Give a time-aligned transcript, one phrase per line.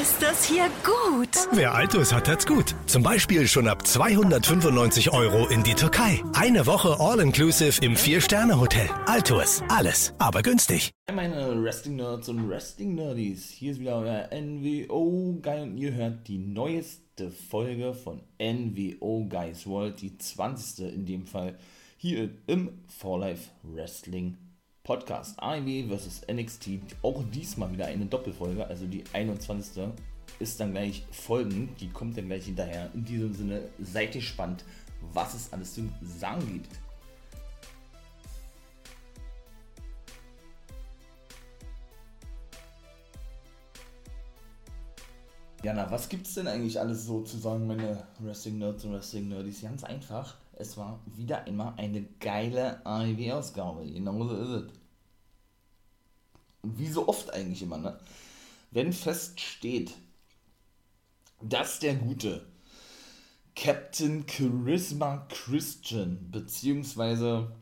[0.00, 1.28] Ist das hier gut?
[1.52, 2.74] Wer Altus hat, hat's gut.
[2.86, 6.22] Zum Beispiel schon ab 295 Euro in die Türkei.
[6.32, 8.88] Eine Woche All-Inclusive im Vier-Sterne-Hotel.
[9.04, 9.62] Altus.
[9.68, 10.92] Alles, aber günstig.
[11.10, 13.50] Hi meine Wrestling-Nerds und Wrestling-Nerdies.
[13.50, 20.00] Hier ist wieder euer NWO-Guy und ihr hört die neueste Folge von NWO Guys World,
[20.00, 20.94] die 20.
[20.94, 21.58] in dem Fall,
[21.98, 24.38] hier im For Life Wrestling
[24.92, 26.72] Podcast AEW vs NXT.
[27.00, 29.84] Auch diesmal wieder eine Doppelfolge, also die 21.
[30.38, 31.80] ist dann gleich folgend.
[31.80, 32.90] Die kommt dann gleich hinterher.
[32.92, 34.66] In diesem Sinne, seid gespannt,
[35.14, 36.68] was es alles zu sagen gibt.
[45.62, 49.62] Ja, na, was gibt's denn eigentlich alles so zu sagen, meine Wrestling-Nerds und Wrestling-Nerdies?
[49.62, 53.86] Ganz einfach, es war wieder einmal eine geile AEW-Ausgabe.
[53.86, 54.81] Genauso ist es.
[56.62, 57.98] Wie so oft eigentlich immer, ne?
[58.70, 59.92] Wenn feststeht,
[61.40, 62.46] dass der gute
[63.54, 67.52] Captain Charisma Christian, beziehungsweise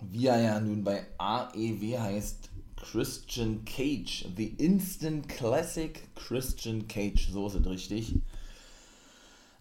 [0.00, 7.46] wie er ja nun bei AEW heißt, Christian Cage, The Instant Classic Christian Cage, so
[7.46, 8.14] ist es richtig,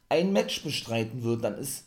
[0.10, 1.86] ein Match bestreiten wird, dann ist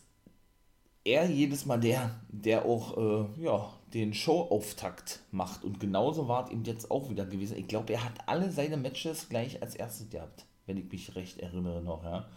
[1.03, 5.63] er jedes Mal der, der auch äh, ja, den Showauftakt macht.
[5.63, 7.57] Und genauso war es eben jetzt auch wieder gewesen.
[7.57, 11.39] Ich glaube, er hat alle seine Matches gleich als erstes gehabt, wenn ich mich recht
[11.39, 12.03] erinnere noch.
[12.03, 12.27] Ja.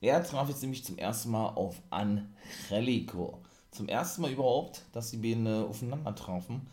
[0.00, 3.40] Er traf jetzt nämlich zum ersten Mal auf Angelico.
[3.70, 6.66] Zum ersten Mal überhaupt, dass die beiden äh, aufeinander trafen.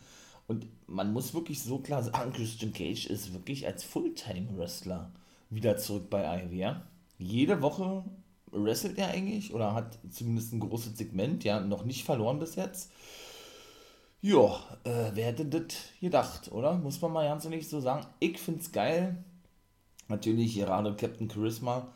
[0.47, 5.11] Und man muss wirklich so klar sagen, Christian Cage ist wirklich als Fulltime-Wrestler
[5.52, 6.75] wieder zurück bei AEW.
[7.19, 8.03] Jede Woche
[8.52, 12.91] wrestelt er eigentlich oder hat zumindest ein großes Segment, ja, noch nicht verloren bis jetzt.
[14.21, 15.63] Ja, äh, wer hätte das
[16.01, 16.75] gedacht, oder?
[16.77, 18.05] Muss man mal ganz ehrlich so sagen.
[18.19, 19.23] Ich find's geil.
[20.09, 21.87] Natürlich gerade Captain Charisma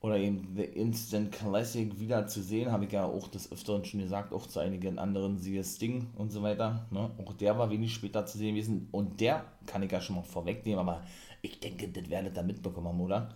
[0.00, 4.00] oder eben The Instant Classic wieder zu sehen, habe ich ja auch des Öfteren schon
[4.00, 6.86] gesagt, auch zu einigen anderen, siehe Sting und so weiter.
[6.90, 7.10] Ne?
[7.18, 10.22] Auch der war wenig später zu sehen gewesen und der kann ich ja schon mal
[10.22, 11.02] vorwegnehmen, aber
[11.42, 13.34] ich denke, das werdet ihr mitbekommen oder?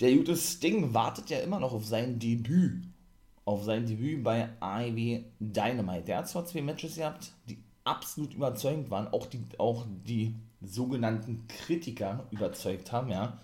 [0.00, 2.84] Der gute Sting wartet ja immer noch auf sein Debüt.
[3.48, 6.04] Auf sein Debüt bei Ivy Dynamite.
[6.04, 11.46] Der hat zwar zwei Matches gehabt, die absolut überzeugend waren, auch die, auch die sogenannten
[11.48, 13.38] Kritiker überzeugt haben, ja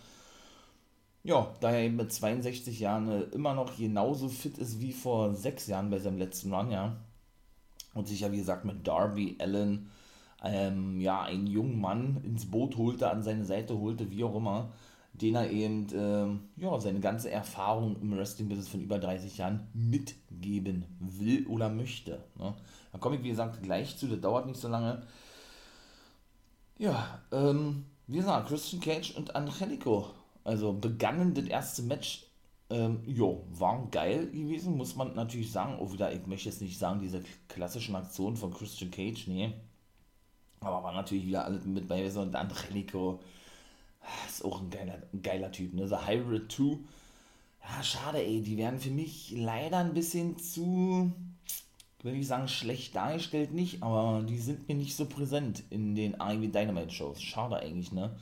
[1.24, 5.34] ja, da er eben mit 62 Jahren äh, immer noch genauso fit ist wie vor
[5.34, 6.96] sechs Jahren bei seinem letzten Run, ja.
[7.94, 9.90] Und sich ja, wie gesagt, mit Darby Allen,
[10.42, 14.72] ähm, ja, einen jungen Mann ins Boot holte, an seine Seite holte, wie auch immer,
[15.14, 20.84] den er eben, ähm, ja, seine ganze Erfahrung im Wrestling-Business von über 30 Jahren mitgeben
[21.00, 22.22] will oder möchte.
[22.36, 22.54] Ne?
[22.92, 25.02] Da komme ich, wie gesagt, gleich zu, das dauert nicht so lange.
[26.78, 30.10] Ja, ähm, wie gesagt, Christian Cage und Angelico
[30.44, 32.26] also begannen das erste Match,
[32.68, 35.78] ähm, jo, war geil gewesen, muss man natürlich sagen.
[35.78, 39.52] Auch wieder, ich möchte jetzt nicht sagen, diese klassischen Aktionen von Christian Cage, nee.
[40.60, 43.20] Aber war natürlich wieder alles mit bei und Angelico.
[44.28, 45.88] Ist auch ein geiler, ein geiler Typ, ne?
[45.88, 46.78] The Hybrid 2.
[47.62, 48.42] Ja, schade, ey.
[48.42, 51.12] Die werden für mich leider ein bisschen zu,
[52.02, 56.20] will ich sagen, schlecht dargestellt nicht, aber die sind mir nicht so präsent in den
[56.20, 57.22] AEW Dynamite Shows.
[57.22, 58.14] Schade eigentlich, ne?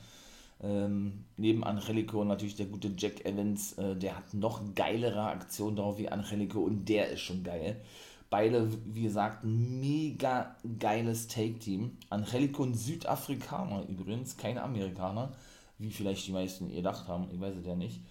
[0.61, 5.97] Ähm, neben Angelico natürlich der gute Jack Evans, äh, der hat noch geilere Aktionen drauf
[5.97, 7.81] wie Angelico und der ist schon geil.
[8.29, 11.97] Beide, wie gesagt, mega geiles Take-Team.
[12.09, 15.33] Angelico ein Südafrikaner übrigens, kein Amerikaner,
[15.77, 18.01] wie vielleicht die meisten gedacht haben, ich weiß es ja nicht.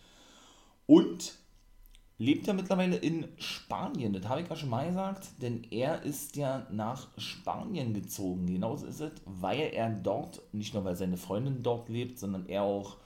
[0.87, 1.39] Und
[2.19, 4.13] lebt er mittlerweile in Spanien.
[4.13, 8.47] Das habe ich ja schon mal gesagt, denn er ist ja nach Spanien gezogen.
[8.47, 12.63] Genauso ist es, weil er dort, nicht nur weil seine Freundin dort lebt, sondern er
[12.63, 12.99] auch,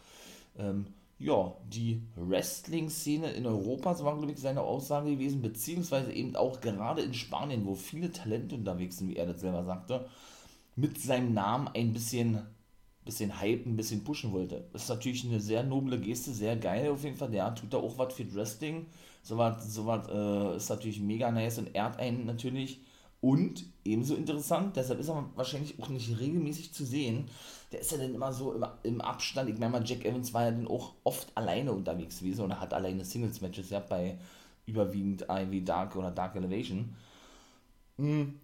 [0.58, 0.86] ähm,
[1.18, 6.60] ja, die Wrestling-Szene in Europa, so war, glaube ich, seine Aussage gewesen, beziehungsweise eben auch
[6.60, 10.06] gerade in Spanien, wo viele Talente unterwegs sind, wie er das selber sagte,
[10.74, 12.42] mit seinem Namen ein bisschen
[13.06, 14.64] bisschen hypen, ein bisschen pushen wollte.
[14.72, 17.30] Das ist natürlich eine sehr noble Geste, sehr geil auf jeden Fall.
[17.30, 18.86] Der tut da auch was für Wrestling.
[19.22, 22.80] So was äh, ist natürlich mega nice und ehrt einen natürlich.
[23.22, 27.28] Und ebenso interessant, deshalb ist er wahrscheinlich auch nicht regelmäßig zu sehen.
[27.72, 29.48] Der ist ja dann immer so im, im Abstand.
[29.48, 32.74] Ich meine mal, Jack Evans war ja dann auch oft alleine unterwegs gewesen und hat
[32.74, 34.18] alleine Singles-Matches ja bei
[34.66, 36.94] überwiegend Ivy Dark oder Dark Elevation.
[37.96, 38.40] Mhm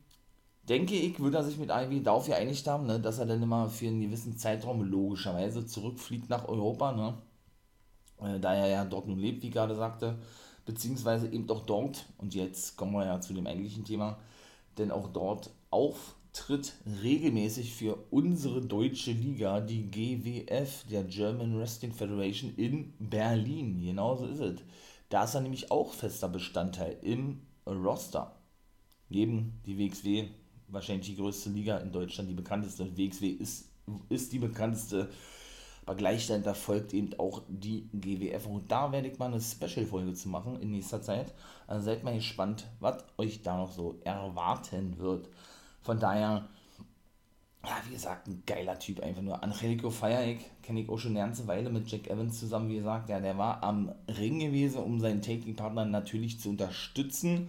[0.68, 3.68] denke ich, würde er sich mit Ivy darauf geeinigt haben, ne, dass er dann immer
[3.68, 7.14] für einen gewissen Zeitraum logischerweise zurückfliegt nach Europa, ne,
[8.20, 10.18] äh, da er ja dort nun lebt, wie ich gerade sagte,
[10.64, 14.18] beziehungsweise eben auch dort, und jetzt kommen wir ja zu dem eigentlichen Thema,
[14.78, 16.72] denn auch dort auf tritt
[17.02, 23.80] regelmäßig für unsere deutsche Liga, die GWF, der German Wrestling Federation in Berlin.
[23.82, 24.60] Genauso ist es.
[25.10, 28.34] Da ist er nämlich auch fester Bestandteil im Roster.
[29.10, 30.28] Neben die WXW,
[30.72, 32.96] wahrscheinlich die größte Liga in Deutschland, die bekannteste.
[32.96, 33.68] WXW ist,
[34.08, 35.10] ist die bekannteste.
[35.84, 38.46] Aber gleich folgt eben auch die GWF.
[38.46, 41.34] Und da werde ich mal eine Special-Folge zu machen in nächster Zeit.
[41.66, 45.28] Also seid mal gespannt, was euch da noch so erwarten wird.
[45.82, 46.48] Von daher,
[47.64, 49.42] ja, wie gesagt, ein geiler Typ einfach nur.
[49.42, 53.08] Angelico Feiereck kenne ich auch schon eine ganze Weile mit Jack Evans zusammen, wie gesagt.
[53.08, 57.48] Ja, der war am Ring gewesen, um seinen Taking-Partner natürlich zu unterstützen.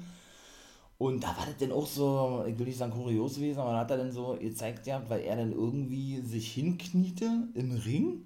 [1.04, 3.80] Und da war das dann auch so, ich will nicht sagen kurios gewesen, aber da
[3.80, 8.26] hat er dann so gezeigt, ja, weil er dann irgendwie sich hinkniete im Ring,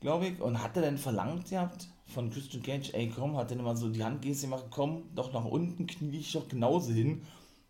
[0.00, 3.74] glaube ich, und hatte dann verlangt gehabt von Christian Cage, ey komm, hat dann immer
[3.76, 7.22] so die Handgeste gemacht, komm, doch nach unten, knie dich doch genauso hin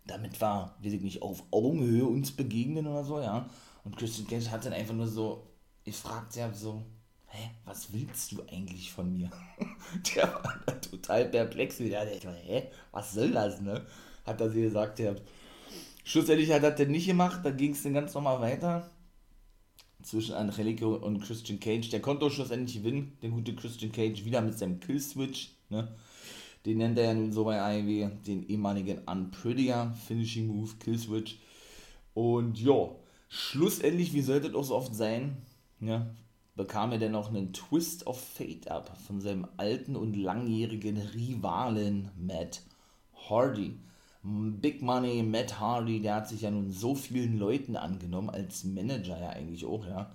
[0.05, 3.49] damit war, weiß ich nicht, auf Augenhöhe uns begegnen oder so, ja.
[3.85, 5.47] Und Christian Cage hat dann einfach nur so,
[5.85, 6.83] ich fragte ja so,
[7.27, 9.31] hä, was willst du eigentlich von mir?
[10.15, 12.05] der war total perplex wieder.
[12.05, 13.85] Der dachte, hä, was soll das, ne?
[14.25, 15.15] Hat er sie gesagt, ja.
[16.03, 18.89] Schlussendlich hat er das nicht gemacht, da ging es dann ganz normal weiter.
[20.01, 21.89] Zwischen Angelico und Christian Cage.
[21.89, 25.95] Der konnte auch schlussendlich gewinnen, der gute Christian Cage, wieder mit seinem Killswitch, ne?
[26.65, 31.37] Den nennt er ja nun so bei AEW, den ehemaligen Unprettier Finishing Move, Killswitch.
[32.13, 32.89] Und ja,
[33.27, 35.37] schlussendlich, wie sollte es auch so oft sein,
[35.81, 36.07] ja,
[36.55, 42.11] bekam er dann noch einen Twist of Fate ab von seinem alten und langjährigen Rivalen
[42.17, 42.61] Matt
[43.29, 43.77] Hardy.
[44.23, 49.19] Big Money, Matt Hardy, der hat sich ja nun so vielen Leuten angenommen, als Manager
[49.19, 50.11] ja eigentlich auch, ja.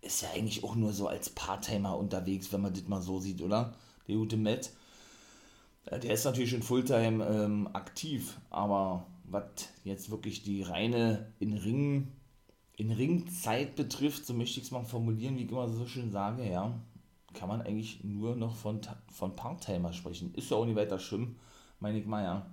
[0.00, 3.42] Ist ja eigentlich auch nur so als Part-Timer unterwegs, wenn man das mal so sieht,
[3.42, 3.74] oder?
[4.08, 4.70] Der gute Matt.
[5.90, 12.08] Der ist natürlich schon Fulltime ähm, aktiv, aber was jetzt wirklich die reine in Ring,
[12.76, 16.48] in Ringzeit betrifft, so möchte ich es mal formulieren, wie ich immer so schön sage,
[16.48, 16.72] ja,
[17.34, 18.80] kann man eigentlich nur noch von,
[19.12, 20.32] von Part-Timer sprechen.
[20.34, 21.36] Ist ja auch nicht weiter schlimm,
[21.80, 22.46] meine ich mal, ja.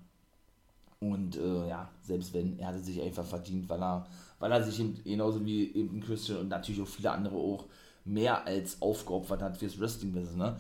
[1.00, 4.08] Und äh, ja, selbst wenn, er hatte sich einfach verdient, weil er,
[4.40, 7.66] weil er sich eben, genauso wie eben Christian und natürlich auch viele andere auch
[8.04, 10.58] mehr als aufgeopfert hat fürs Wrestling-Business, ne?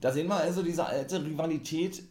[0.00, 2.02] Da sehen wir also diese alte Rivalität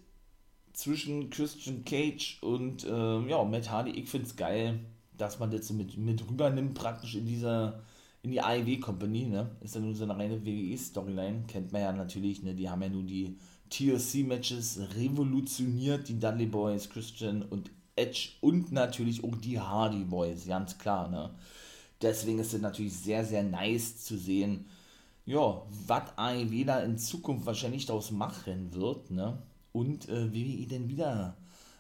[0.71, 3.91] zwischen Christian Cage und äh, ja, Matt Hardy.
[3.91, 4.79] Ich finde es geil,
[5.17, 7.81] dass man das mit, mit rübernimmt, praktisch in dieser
[8.23, 9.49] in die AEW Company, ne?
[9.61, 12.53] Ist ja nun so eine reine WWE-Storyline, kennt man ja natürlich, ne?
[12.53, 13.37] Die haben ja nun die
[13.71, 20.77] TLC-Matches revolutioniert, die Dudley Boys, Christian und Edge und natürlich auch die Hardy Boys, ganz
[20.77, 21.31] klar, ne?
[22.01, 24.65] Deswegen ist es natürlich sehr, sehr nice zu sehen,
[25.25, 29.37] ja, was AEW da in Zukunft wahrscheinlich daraus machen wird, ne?
[29.71, 31.37] Und äh, WWE denn wieder,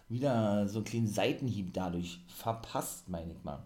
[0.07, 3.63] wieder so einen kleinen Seitenhieb dadurch verpasst, meine ich mal.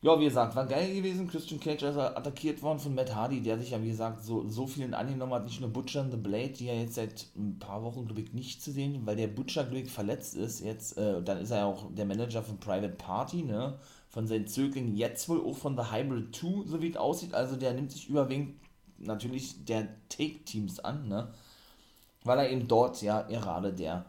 [0.00, 1.26] Ja, wie gesagt, war geil gewesen.
[1.26, 4.66] Christian Cage ist attackiert worden von Matt Hardy, der sich ja, wie gesagt, so, so
[4.68, 5.44] vielen angenommen hat.
[5.44, 8.32] Nicht nur Butcher and the Blade, die ja jetzt seit ein paar Wochen, glaube ich,
[8.32, 10.60] nicht zu sehen, weil der Butcher, glaube ich, verletzt ist.
[10.60, 13.76] Jetzt, äh, dann ist er ja auch der Manager von Private Party, ne?
[14.08, 17.34] von seinen Zöglingen, jetzt wohl auch von The Hybrid 2, so wie es aussieht.
[17.34, 18.54] Also der nimmt sich überwiegend
[18.98, 21.28] natürlich der Take-Teams an, ne?
[22.24, 24.04] Weil er eben dort ja gerade der,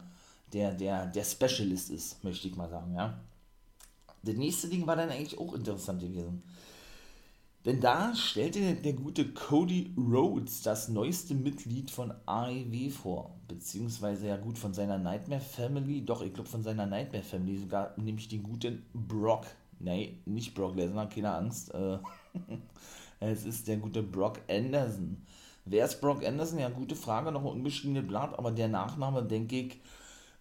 [0.52, 3.18] der, der, der Specialist ist, möchte ich mal sagen, ja.
[4.22, 6.42] Das nächste Ding war dann eigentlich auch interessant gewesen.
[7.66, 13.38] Denn da stellte der gute Cody Rhodes das neueste Mitglied von AEW vor.
[13.48, 17.92] Beziehungsweise ja gut von seiner Nightmare Family, doch ich glaube von seiner Nightmare Family sogar,
[17.98, 19.46] nämlich den guten Brock
[19.80, 21.74] Nee, nicht Brock Lesnar, keine Angst.
[21.74, 21.98] Äh,
[23.20, 25.26] es ist der gute Brock Anderson.
[25.64, 26.58] Wer ist Brock Anderson?
[26.58, 29.80] Ja, gute Frage, noch ein unbeschriebenes Blatt, aber der Nachname, denke ich,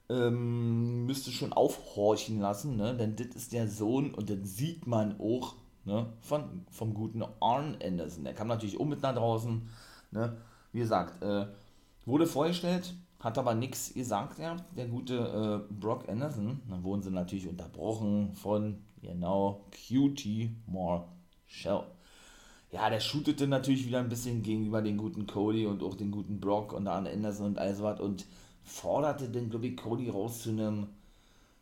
[0.09, 2.95] ähm, müsste schon aufhorchen lassen, ne?
[2.95, 6.07] denn das ist der Sohn und das sieht man auch ne?
[6.21, 8.23] Von, vom guten Arn Anderson.
[8.23, 9.67] Der kam natürlich um mit nach draußen.
[10.11, 10.37] Ne?
[10.71, 11.47] Wie gesagt, äh,
[12.05, 16.61] wurde vorgestellt, hat aber nichts gesagt, ja, der gute äh, Brock Anderson.
[16.69, 21.85] Dann wurden sie natürlich unterbrochen von Genau, Cutie Marshall.
[22.71, 26.39] Ja, der shootete natürlich wieder ein bisschen gegenüber den guten Cody und auch den guten
[26.39, 28.25] Brock und Arne Anderson und all sowas und
[28.69, 30.87] forderte dann, glaube ich, Cody raus zu einem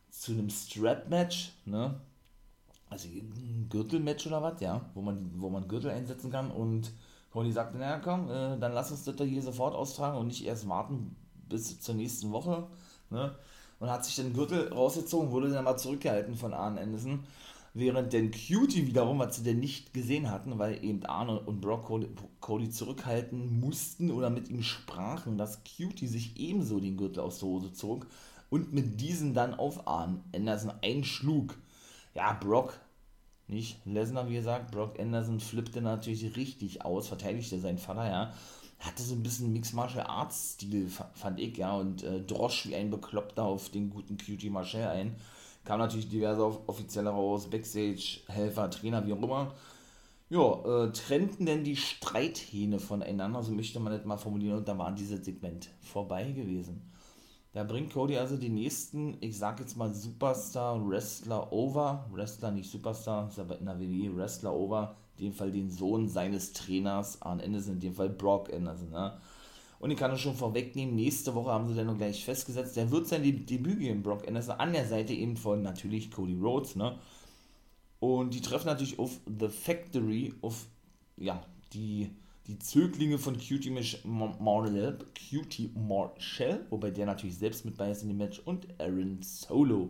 [0.10, 2.00] zu einem Strap-Match, ne?
[2.90, 6.92] Also ein Gürtel-Match oder was, ja, wo man, wo man Gürtel einsetzen kann und
[7.32, 10.68] Cody sagte, naja komm, äh, dann lass uns das hier sofort austragen und nicht erst
[10.70, 11.16] warten
[11.50, 12.66] bis zur nächsten Woche,
[13.10, 13.36] ne?
[13.80, 17.24] und hat sich den Gürtel rausgezogen, wurde dann mal zurückgehalten von Arn Anderson.
[17.80, 21.92] Während den Cutie wiederum, was sie denn nicht gesehen hatten, weil eben Arne und Brock
[22.40, 27.50] Cody, zurückhalten mussten oder mit ihm sprachen, dass Cutie sich ebenso den Gürtel aus der
[27.50, 28.08] Hose zog
[28.50, 31.54] und mit diesem dann auf Arn Anderson einschlug.
[32.16, 32.80] ja, Brock,
[33.48, 38.34] nicht Lesnar, wie gesagt, Brock Anderson flippte natürlich richtig aus, verteidigte seinen Vater, ja.
[38.80, 42.76] Hatte so ein bisschen Mixed Martial Arts Stil, fand ich, ja, und äh, drosch wie
[42.76, 45.16] ein Bekloppter auf den guten QT Marshall ein.
[45.68, 49.54] Kam natürlich diverse Offizielle raus, Backstage, Helfer, Trainer, wie auch immer.
[50.30, 54.78] Ja, äh, trennten denn die Streithähne voneinander, so möchte man das mal formulieren, und da
[54.78, 56.90] war dieses Segment vorbei gewesen.
[57.52, 62.06] Da bringt Cody also die nächsten, ich sag jetzt mal Superstar-Wrestler over.
[62.14, 64.96] Wrestler, nicht Superstar, ist aber in der WWE Wrestler over.
[65.18, 68.92] In dem Fall den Sohn seines Trainers, Arn Anderson, in dem Fall Brock Anderson.
[68.92, 69.18] Ne?
[69.80, 72.90] Und ich kann es schon vorwegnehmen, nächste Woche haben sie dann noch gleich festgesetzt, der
[72.90, 76.76] wird sein Debüt geben, Brock Anderson, an der Seite eben von natürlich Cody Rhodes.
[76.76, 76.98] Ne?
[78.00, 80.66] Und die treffen natürlich auf The Factory, auf
[81.18, 81.44] ja,
[81.74, 82.10] die
[82.48, 84.98] die Zöglinge von Cutie Marshall,
[85.30, 89.90] Cutie Marshall, wobei der natürlich selbst mit bei ist in dem Match, und Aaron Solo.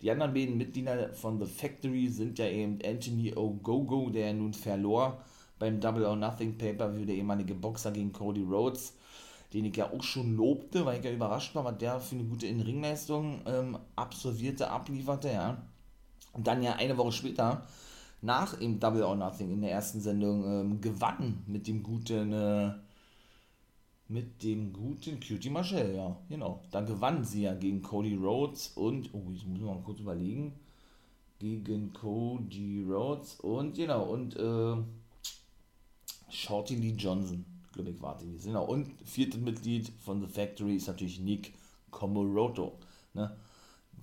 [0.00, 5.22] Die anderen beiden Mitglieder von The Factory sind ja eben Anthony Ogogo, der nun verlor
[5.58, 8.96] beim Double or Nothing Pay-Per-View, der ehemalige Boxer gegen Cody Rhodes,
[9.52, 12.24] den ich ja auch schon lobte, weil ich ja überrascht war, was der für eine
[12.24, 15.62] gute In-Ring-Leistung ähm, absolvierte, ablieferte, ja.
[16.32, 17.66] Und dann ja eine Woche später
[18.20, 22.72] nach im Double or Nothing in der ersten Sendung ähm, gewann mit dem guten äh,
[24.08, 26.62] mit dem guten Cutie Marshall, ja, genau.
[26.70, 30.54] Dann gewann sie ja gegen Cody Rhodes und, oh, ich muss mal kurz überlegen,
[31.38, 34.76] gegen Cody Rhodes und, genau, und äh,
[36.30, 37.44] Shorty Lee Johnson,
[37.86, 38.68] wir sind auch.
[38.68, 41.54] Und viertes Mitglied von The Factory ist natürlich Nick
[41.90, 42.78] Komoroto,
[43.14, 43.36] ne?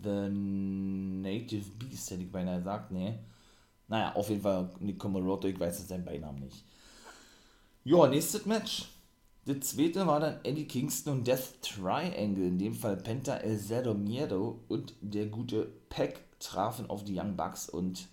[0.03, 3.19] The Native Beast, hätte ich beinahe gesagt, ne?
[3.87, 6.63] Naja, auf jeden Fall Nick Comoroto, ich weiß jetzt seinen Beinamen nicht.
[7.83, 8.85] Ja, nächstes Match.
[9.45, 13.93] Das zweite war dann Eddie Kingston und Death Triangle, in dem Fall Penta El Zero
[13.93, 18.07] Miedo und der gute Peck trafen auf die Young Bucks und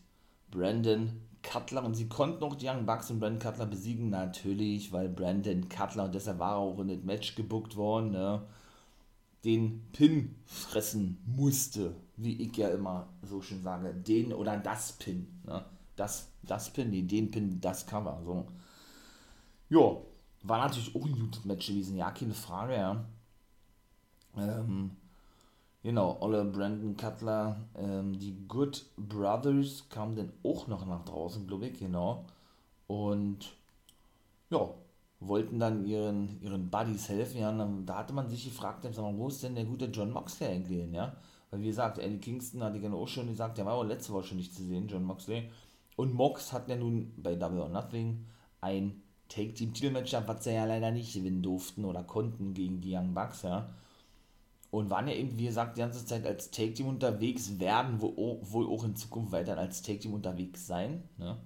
[0.50, 5.08] Brandon Cutler und sie konnten auch die Young Bucks und Brandon Cutler besiegen, natürlich, weil
[5.08, 8.42] Brandon Cutler, und deshalb war er auch in das Match gebuckt worden, ne,
[9.44, 15.26] den Pin fressen musste wie ich ja immer so schön sage, den oder das Pin.
[15.44, 15.64] Ne?
[15.96, 18.20] Das, das Pin, nee, den Pin, das Cover.
[18.24, 18.46] So.
[19.68, 19.96] Ja,
[20.42, 23.04] war natürlich auch ein gutes Match gewesen, ja, keine Frage, ja.
[24.36, 24.92] Ähm,
[25.82, 31.66] genau, Olle Brandon Cutler, ähm, die Good Brothers kamen dann auch noch nach draußen, glaube
[31.68, 32.24] ich, genau.
[32.86, 33.54] Und
[34.50, 34.68] ja,
[35.20, 37.52] wollten dann ihren, ihren Buddies helfen, ja,
[37.86, 41.16] da hatte man sich gefragt, wo ist denn der gute John Moxley eigentlich, ja?
[41.50, 44.28] Weil wie gesagt, Eddie Kingston hatte ja auch schon gesagt, der war auch letzte Woche
[44.28, 45.50] schon nicht zu sehen, John Moxley.
[45.96, 48.24] Und Mox hat ja nun bei Double or Nothing
[48.60, 53.42] ein Take-Team-Titelmatch was sie ja leider nicht gewinnen durften oder konnten gegen die Young Bucks,
[53.42, 53.68] ja.
[54.72, 58.84] Und waren ja eben, wie gesagt, die ganze Zeit als Take-Team unterwegs, werden wohl, auch
[58.84, 61.36] in Zukunft weiter als Take-Team unterwegs sein, ne.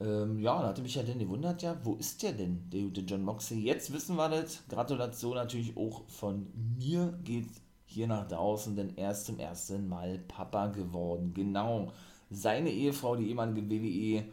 [0.00, 3.02] Ähm, ja, da hatte mich ja dann gewundert, ja, wo ist der denn, der gute
[3.02, 3.60] John Moxley?
[3.60, 4.62] Jetzt wissen wir das.
[4.68, 6.46] Gratulation natürlich auch von
[6.78, 7.48] mir geht
[7.84, 11.32] hier nach draußen, denn erst zum ersten Mal Papa geworden.
[11.34, 11.92] Genau.
[12.30, 14.24] Seine Ehefrau, die ehemalige WWE,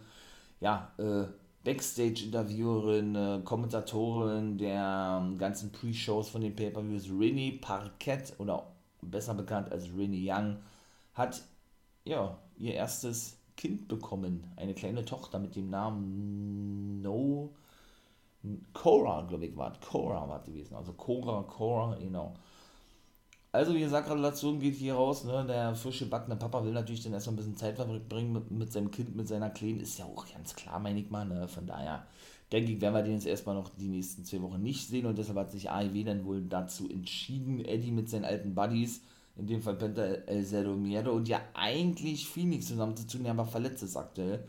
[0.61, 1.27] ja, äh,
[1.63, 8.67] Backstage-Interviewerin, äh, Kommentatorin der ähm, ganzen Pre-Shows von den Pay-Per-Views, Rennie Parkett oder
[9.01, 10.57] besser bekannt als Rennie Young,
[11.13, 11.41] hat
[12.05, 14.49] ja ihr erstes Kind bekommen.
[14.55, 17.49] Eine kleine Tochter mit dem Namen No.
[18.73, 20.75] Cora, glaube ich, war Cora war gewesen.
[20.75, 22.35] Also Cora, Cora, genau.
[23.51, 25.23] Also, wie gesagt, Gratulation geht hier raus.
[25.23, 25.43] Ne?
[25.47, 28.91] Der frische backene Papa will natürlich dann erstmal ein bisschen Zeit verbringen mit, mit seinem
[28.91, 29.79] Kind, mit seiner Kleinen.
[29.79, 31.25] Ist ja auch ganz klar, meine ich mal.
[31.25, 31.47] Ne?
[31.47, 32.05] Von daher
[32.51, 35.07] denke ich, werden wir den jetzt erstmal noch die nächsten zwei Wochen nicht sehen.
[35.07, 39.01] Und deshalb hat sich AEW dann wohl dazu entschieden, Eddie mit seinen alten Buddies,
[39.35, 43.81] in dem Fall Penta El Zero Miedo und ja eigentlich Phoenix zusammenzutun, der aber verletzt
[43.81, 44.47] ist aktuell.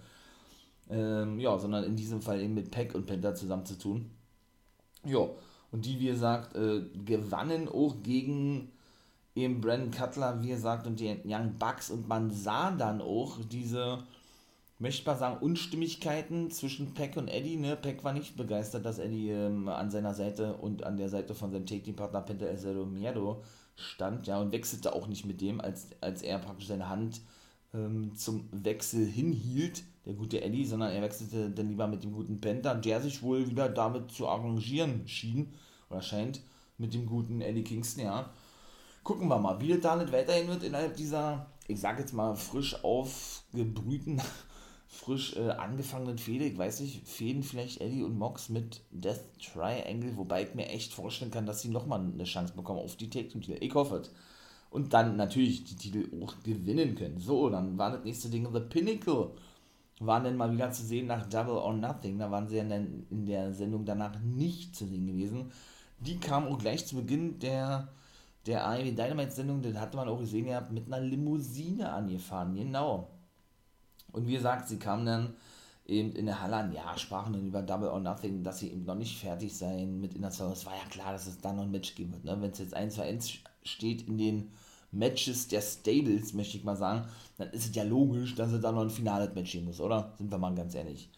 [0.91, 4.11] Ähm, ja, sondern in diesem Fall eben mit Peck und Penta zusammenzutun.
[5.05, 5.27] Ja,
[5.73, 8.73] und die, wie gesagt, äh, gewannen auch gegen
[9.35, 13.99] eben Brandon Cutler, wie gesagt, und die Young Bucks und man sah dann auch diese,
[14.79, 17.57] möchte mal sagen, Unstimmigkeiten zwischen Peck und Eddie.
[17.57, 17.77] Ne?
[17.77, 21.53] Peck war nicht begeistert, dass Eddie ähm, an seiner Seite und an der Seite von
[21.53, 23.43] seinem Take-Team-Partner Penta El Zero Miedo
[23.77, 27.21] stand, ja, und wechselte auch nicht mit dem, als, als er praktisch seine Hand
[27.73, 32.41] ähm, zum Wechsel hinhielt, der gute Eddie, sondern er wechselte dann lieber mit dem guten
[32.41, 35.55] Penta, der sich wohl wieder damit zu arrangieren schien,
[35.89, 36.43] oder scheint,
[36.79, 38.31] mit dem guten Eddie Kingston, ja
[39.05, 42.35] gucken wir mal, wie das da nicht weiterhin wird innerhalb dieser, ich sag jetzt mal,
[42.35, 44.21] frisch aufgebrühten,
[44.89, 46.45] frisch äh, angefangenen Fehde.
[46.45, 50.93] Ich weiß nicht, Fäden vielleicht Eddie und Mox mit Death Triangle, wobei ich mir echt
[50.93, 54.11] vorstellen kann, dass sie nochmal eine Chance bekommen auf die Take Team Ich hoffe es.
[54.71, 57.19] und dann natürlich die Titel auch gewinnen können.
[57.19, 59.31] So, dann war das nächste Ding The Pinnacle.
[60.01, 62.19] Waren dann mal wieder zu sehen nach Double or Nothing.
[62.19, 65.53] Da waren sie ja in der Sendung danach nicht zu sehen gewesen.
[65.99, 67.89] Die kam auch gleich zu Beginn der,
[68.47, 72.55] der AEW Dynamite Sendung, das hatte man auch gesehen, ihr habt mit einer Limousine angefahren,
[72.55, 73.11] genau.
[74.13, 75.35] Und wie gesagt, sie kamen dann
[75.87, 78.85] eben in der Halle an, ja, sprachen dann über Double or Nothing, dass sie eben
[78.85, 80.53] noch nicht fertig seien mit Inner Circle.
[80.53, 82.25] Es war ja klar, dass es da noch ein Match geben wird.
[82.25, 82.37] Ne?
[82.41, 83.31] Wenn es jetzt 1 zu 1
[83.65, 84.53] steht in den
[84.93, 88.73] Matches der Stables, möchte ich mal sagen, dann ist es ja logisch, dass es da
[88.73, 90.15] noch ein finales Match geben muss, oder?
[90.19, 91.11] Sind wir mal ganz ehrlich.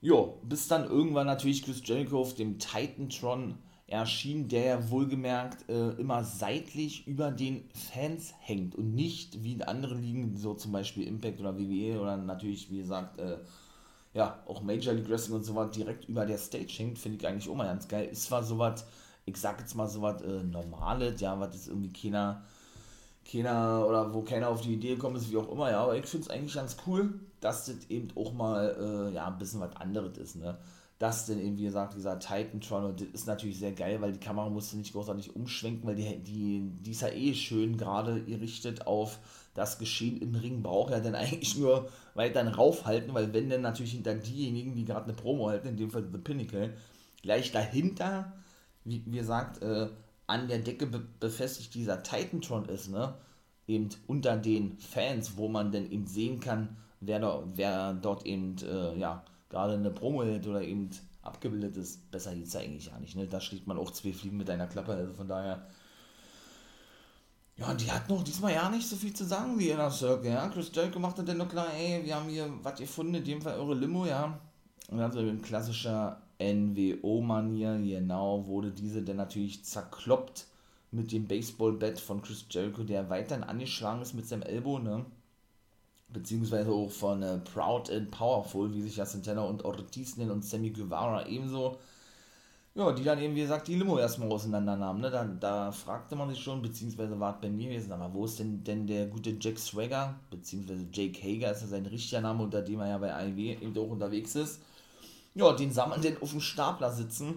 [0.00, 3.58] Jo, bis dann irgendwann natürlich Chris Jericho auf dem Titantron
[3.90, 9.62] erschien, der ja wohlgemerkt äh, immer seitlich über den Fans hängt und nicht wie in
[9.62, 13.38] anderen Ligen, so zum Beispiel Impact oder WWE oder natürlich, wie gesagt, äh,
[14.14, 17.26] ja, auch Major League Wrestling und so was direkt über der Stage hängt, finde ich
[17.26, 18.08] eigentlich auch mal ganz geil.
[18.12, 18.84] Ist zwar sowas,
[19.26, 22.44] ich sag jetzt mal sowas äh, Normales, ja, was ist irgendwie keiner,
[23.28, 26.06] keiner oder wo keiner auf die Idee gekommen ist, wie auch immer, ja, aber ich
[26.06, 29.74] finde es eigentlich ganz cool, dass das eben auch mal, äh, ja, ein bisschen was
[29.76, 30.56] anderes ist, ne
[31.00, 34.20] das denn eben, wie gesagt, dieser Titantron, und das ist natürlich sehr geil, weil die
[34.20, 38.86] Kamera musste nicht großartig umschwenken, weil die, die, die ist ja eh schön gerade gerichtet
[38.86, 39.18] auf
[39.54, 43.92] das Geschehen im Ring, braucht ja dann eigentlich nur weiter raufhalten, weil wenn dann natürlich
[43.92, 46.74] hinter diejenigen, die gerade eine Promo halten, in dem Fall The Pinnacle,
[47.22, 48.34] gleich dahinter,
[48.84, 49.88] wie, wie gesagt, äh,
[50.26, 53.14] an der Decke be befestigt dieser Titantron ist, ne,
[53.66, 58.56] eben unter den Fans, wo man dann eben sehen kann, wer, da, wer dort eben,
[58.58, 60.88] äh, ja, gerade eine Promo hält oder eben
[61.22, 63.16] abgebildet ist, besser geht es eigentlich ja nicht.
[63.16, 63.26] Ne?
[63.26, 65.66] Da schlägt man auch zwei Fliegen mit einer Klappe, also von daher.
[67.56, 69.90] Ja, und die hat noch diesmal ja nicht so viel zu sagen wie in der
[69.90, 70.48] Circle, ja.
[70.48, 73.58] Chris Jericho macht dann noch klar, ey, wir haben hier was gefunden, in dem Fall
[73.58, 74.40] eure Limo, ja.
[74.88, 80.46] Und dann so in klassischer NWO-Manier, genau, wurde diese dann natürlich zerkloppt
[80.90, 85.04] mit dem Baseball-Bat von Chris Jericho, der weiterhin angeschlagen ist mit seinem Ellbow, ne
[86.12, 90.44] beziehungsweise auch von äh, Proud and Powerful, wie sich ja Santana und Ortiz nennen und
[90.44, 91.78] Sammy Guevara ebenso.
[92.74, 95.02] Ja, die dann eben, wie gesagt, die Limo erstmal auseinandernahmen.
[95.02, 95.10] Ne?
[95.10, 98.62] Da, da fragte man sich schon, beziehungsweise war bei mir gewesen, aber wo ist denn,
[98.62, 102.78] denn der gute Jack Swagger, beziehungsweise Jake Hager ist ja sein richtiger Name, unter dem
[102.80, 104.60] er ja bei AEW eben auch unterwegs ist.
[105.34, 107.34] Ja, den sah man denn auf dem Stapler sitzen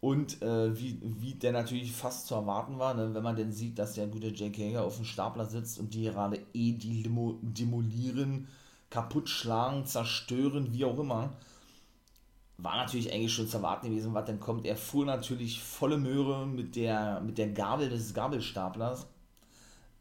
[0.00, 3.78] und äh, wie, wie der natürlich fast zu erwarten war, ne, wenn man denn sieht,
[3.78, 7.38] dass der gute Jake Hager auf dem Stapler sitzt und die gerade eh die Limo
[7.40, 8.48] demolieren,
[8.90, 11.32] kaputt schlagen, zerstören, wie auch immer.
[12.58, 14.66] War natürlich eigentlich schon zu erwarten gewesen, was dann kommt.
[14.66, 19.06] Er fuhr natürlich volle Möhre mit der, mit der Gabel des Gabelstaplers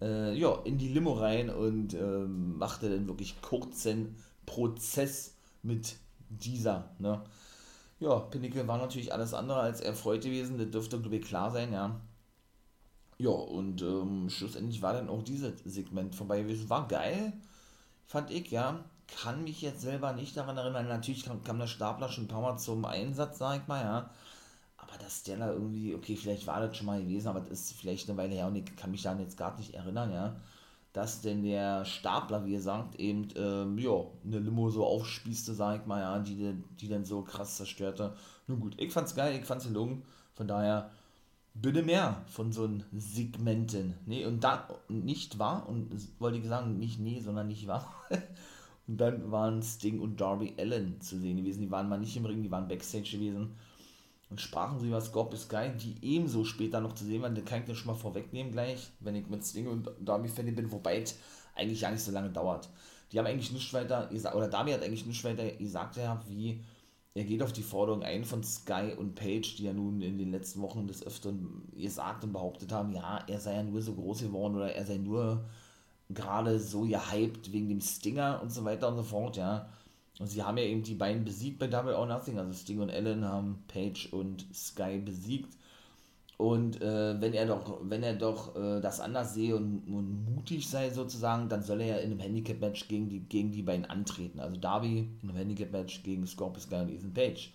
[0.04, 5.96] äh, ja, in die Limo rein und äh, machte dann wirklich kurzen Prozess mit
[6.30, 6.92] dieser.
[7.00, 7.22] Ne?
[8.00, 11.74] Ja, Pinnacle war natürlich alles andere als erfreut gewesen, das dürfte, glaube ich, klar sein,
[11.74, 12.00] ja.
[13.18, 16.70] Ja, und ähm, schlussendlich war dann auch dieses Segment vorbei gewesen.
[16.70, 17.34] War geil,
[18.06, 18.84] fand ich, ja.
[19.22, 20.88] Kann mich jetzt selber nicht daran erinnern.
[20.88, 24.10] Natürlich kam, kam der Stapler schon ein paar Mal zum Einsatz, sag ich mal, ja.
[24.78, 27.74] Aber dass der da irgendwie, okay, vielleicht war das schon mal gewesen, aber das ist
[27.74, 30.36] vielleicht eine Weile her und ich kann mich daran jetzt gar nicht erinnern, ja
[30.94, 35.88] dass denn der Stapler, wie gesagt, eben, ähm, ja, eine Limo so aufspießte, sag ich
[35.88, 38.16] mal, ja, die, die dann so krass zerstörte.
[38.48, 40.04] Nun gut, ich fand's geil, ich fand's gelungen,
[40.34, 40.92] von daher
[41.56, 43.96] bitte mehr von so Segmenten.
[44.06, 47.92] Nee, und dann nicht wahr, und wollte ich sagen, nicht nee, sondern nicht wahr.
[48.88, 51.62] und dann waren Sting und Darby Allen zu sehen gewesen.
[51.62, 53.56] Die waren mal nicht im Ring, die waren Backstage gewesen
[54.34, 57.36] und sprachen sie über Scorpio Sky, die ebenso später noch zu sehen waren.
[57.36, 59.92] Das kann ich dir schon mal vorwegnehmen gleich, wenn ich mit Sting und
[60.32, 61.20] fertig bin, wobei es
[61.54, 62.68] eigentlich gar nicht so lange dauert.
[63.12, 66.64] Die haben eigentlich nichts weiter, oder Darby hat eigentlich nichts weiter gesagt, ja, wie
[67.14, 70.32] er geht auf die Forderung ein von Sky und Page, die ja nun in den
[70.32, 74.22] letzten Wochen des Öfteren gesagt und behauptet haben, ja, er sei ja nur so groß
[74.22, 75.46] geworden oder er sei nur
[76.10, 79.70] gerade so gehypt wegen dem Stinger und so weiter und so fort, ja.
[80.20, 82.38] Und sie haben ja eben die beiden besiegt bei Double or Nothing.
[82.38, 85.58] Also Sting und Allen haben Page und Sky besiegt.
[86.38, 90.68] Und äh, wenn er doch, wenn er doch äh, das anders sehe und, und, mutig
[90.68, 94.40] sei sozusagen, dann soll er ja in einem Handicap-Match gegen die, gegen die beiden antreten.
[94.40, 97.54] Also Darby in einem Handicap-Match gegen Scorpio Sky und Ethan Page.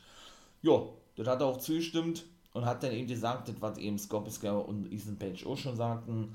[0.62, 4.30] Jo, das hat er auch zugestimmt und hat dann eben gesagt, das, was eben Scorpio
[4.32, 6.34] Sky und Ethan Page auch schon sagten,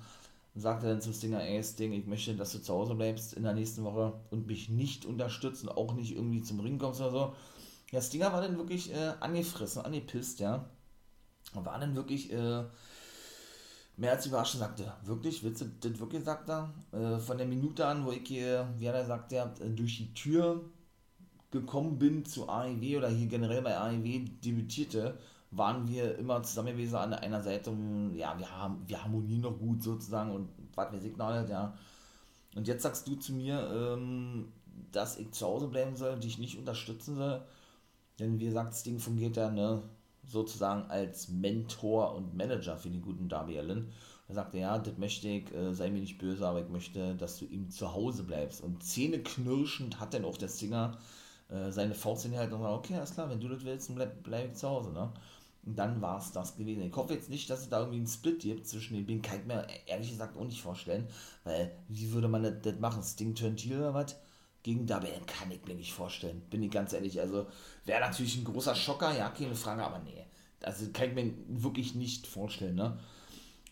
[0.55, 3.43] und sagte dann zu Stinger, ey Sting, ich möchte, dass du zu Hause bleibst in
[3.43, 7.35] der nächsten Woche und mich nicht unterstützen, auch nicht irgendwie zum Ring kommst oder so.
[7.91, 10.69] Ja, Stinger war dann wirklich äh, angefressen, angepisst, ja.
[11.53, 12.63] Und war dann wirklich äh,
[13.97, 16.73] mehr als überrascht und sagte, wirklich, willst du das wirklich, sagt er?
[16.91, 20.13] Äh, von der Minute an, wo ich hier, wie er da sagte, äh, durch die
[20.13, 20.63] Tür
[21.51, 25.19] gekommen bin zu AEW oder hier generell bei AEW debütierte,
[25.55, 27.71] waren wir immer zusammen gewesen an einer Seite,
[28.13, 31.73] ja, wir haben, wir harmonieren noch gut sozusagen und was wir Signal ja.
[32.55, 34.51] Und jetzt sagst du zu mir, ähm,
[34.91, 37.41] dass ich zu Hause bleiben soll, dich nicht unterstützen soll.
[38.19, 39.81] Denn wie gesagt, das Ding fungiert ja ne,
[40.25, 43.91] sozusagen als Mentor und Manager für den guten Darby Allen.
[44.27, 47.39] Er sagte, ja, das möchte ich, äh, sei mir nicht böse, aber ich möchte, dass
[47.39, 48.61] du ihm zu Hause bleibst.
[48.61, 50.97] Und zähneknirschend hat dann auch der Singer
[51.49, 53.89] äh, seine Faust in die Hand und sagt, okay, alles klar, wenn du das willst,
[53.89, 54.91] dann bleib, bleib ich zu Hause.
[54.91, 55.11] Ne?
[55.65, 56.83] Und dann war es das gewesen.
[56.83, 59.21] Ich hoffe jetzt nicht, dass es da irgendwie einen Split gibt zwischen den beiden.
[59.21, 61.07] Kann ich mir ehrlich gesagt auch nicht vorstellen.
[61.45, 63.01] Weil, wie würde man das, das machen?
[63.01, 64.17] Sting turnt oder was?
[64.61, 66.41] Gegen Darby kann ich mir nicht vorstellen.
[66.49, 67.19] Bin ich ganz ehrlich.
[67.19, 67.47] Also,
[67.85, 70.25] wäre natürlich ein großer Schocker, ja, keine Frage, aber nee.
[70.61, 72.99] Also, kann ich mir wirklich nicht vorstellen, ne?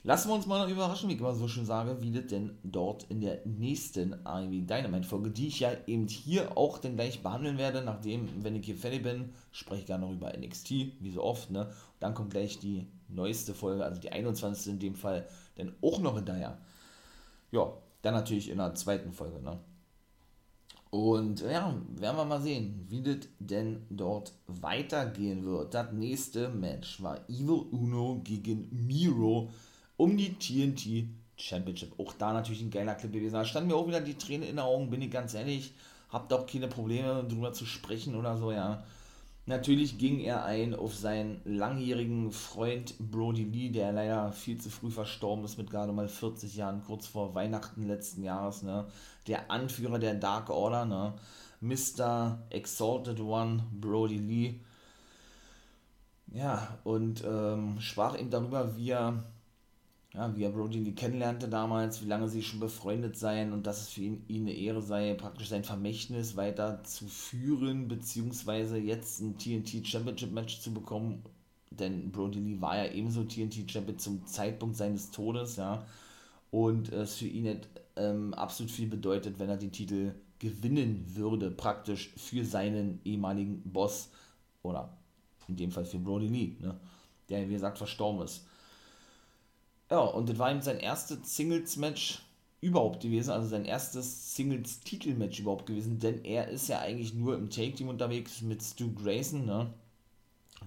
[0.04, 2.58] Lassen wir uns mal noch überraschen, wie ich immer so schön sage, wie das denn
[2.64, 7.22] dort in der nächsten AEW Dynamite Folge, die ich ja eben hier auch dann gleich
[7.22, 11.12] behandeln werde, nachdem, wenn ich hier fertig bin, spreche ich gar noch über NXT, wie
[11.12, 11.72] so oft, ne?
[12.00, 14.74] dann kommt gleich die neueste Folge, also die 21.
[14.74, 16.58] in dem Fall, dann auch noch hinterher.
[17.52, 19.60] Ja, dann natürlich in der zweiten Folge, ne?
[20.90, 25.74] Und ja, werden wir mal sehen, wie das denn dort weitergehen wird.
[25.74, 29.50] Das nächste Match war Evil Uno gegen Miro
[30.02, 32.00] um die TNT Championship.
[32.00, 33.36] Auch da natürlich ein geiler Clip gewesen.
[33.36, 35.76] Da standen mir auch wieder die Tränen in den Augen, bin ich ganz ehrlich.
[36.10, 38.84] Habt auch keine Probleme drüber zu sprechen oder so, ja.
[39.46, 44.90] Natürlich ging er ein auf seinen langjährigen Freund Brody Lee, der leider viel zu früh
[44.90, 48.88] verstorben ist mit gerade mal 40 Jahren, kurz vor Weihnachten letzten Jahres, ne?
[49.28, 51.14] Der Anführer der Dark Order, ne?
[51.60, 52.40] Mr.
[52.50, 54.60] Exalted One, Brody Lee.
[56.34, 59.24] Ja, und ähm, sprach ihm darüber, wie er
[60.14, 63.82] ja, wie er Brody Lee kennenlernte damals, wie lange sie schon befreundet seien und dass
[63.82, 69.22] es für ihn, ihn eine Ehre sei, praktisch sein Vermächtnis weiter zu führen, beziehungsweise jetzt
[69.22, 71.24] ein TNT Championship Match zu bekommen,
[71.70, 75.86] denn Brody Lee war ja ebenso TNT Champion zum Zeitpunkt seines Todes, ja,
[76.52, 81.52] und es für ihn hat, ähm, absolut viel bedeutet, wenn er den Titel gewinnen würde,
[81.52, 84.10] praktisch für seinen ehemaligen Boss,
[84.64, 84.98] oder
[85.48, 86.78] in dem Fall für Brody Lee, ne,
[87.30, 88.46] der, wie gesagt, verstorben ist.
[89.92, 92.24] Ja, und das war ihm sein erstes Singles-Match
[92.62, 97.50] überhaupt gewesen, also sein erstes Singles-Titel-Match überhaupt gewesen, denn er ist ja eigentlich nur im
[97.50, 99.74] Take-Team unterwegs mit Stu Grayson, ne?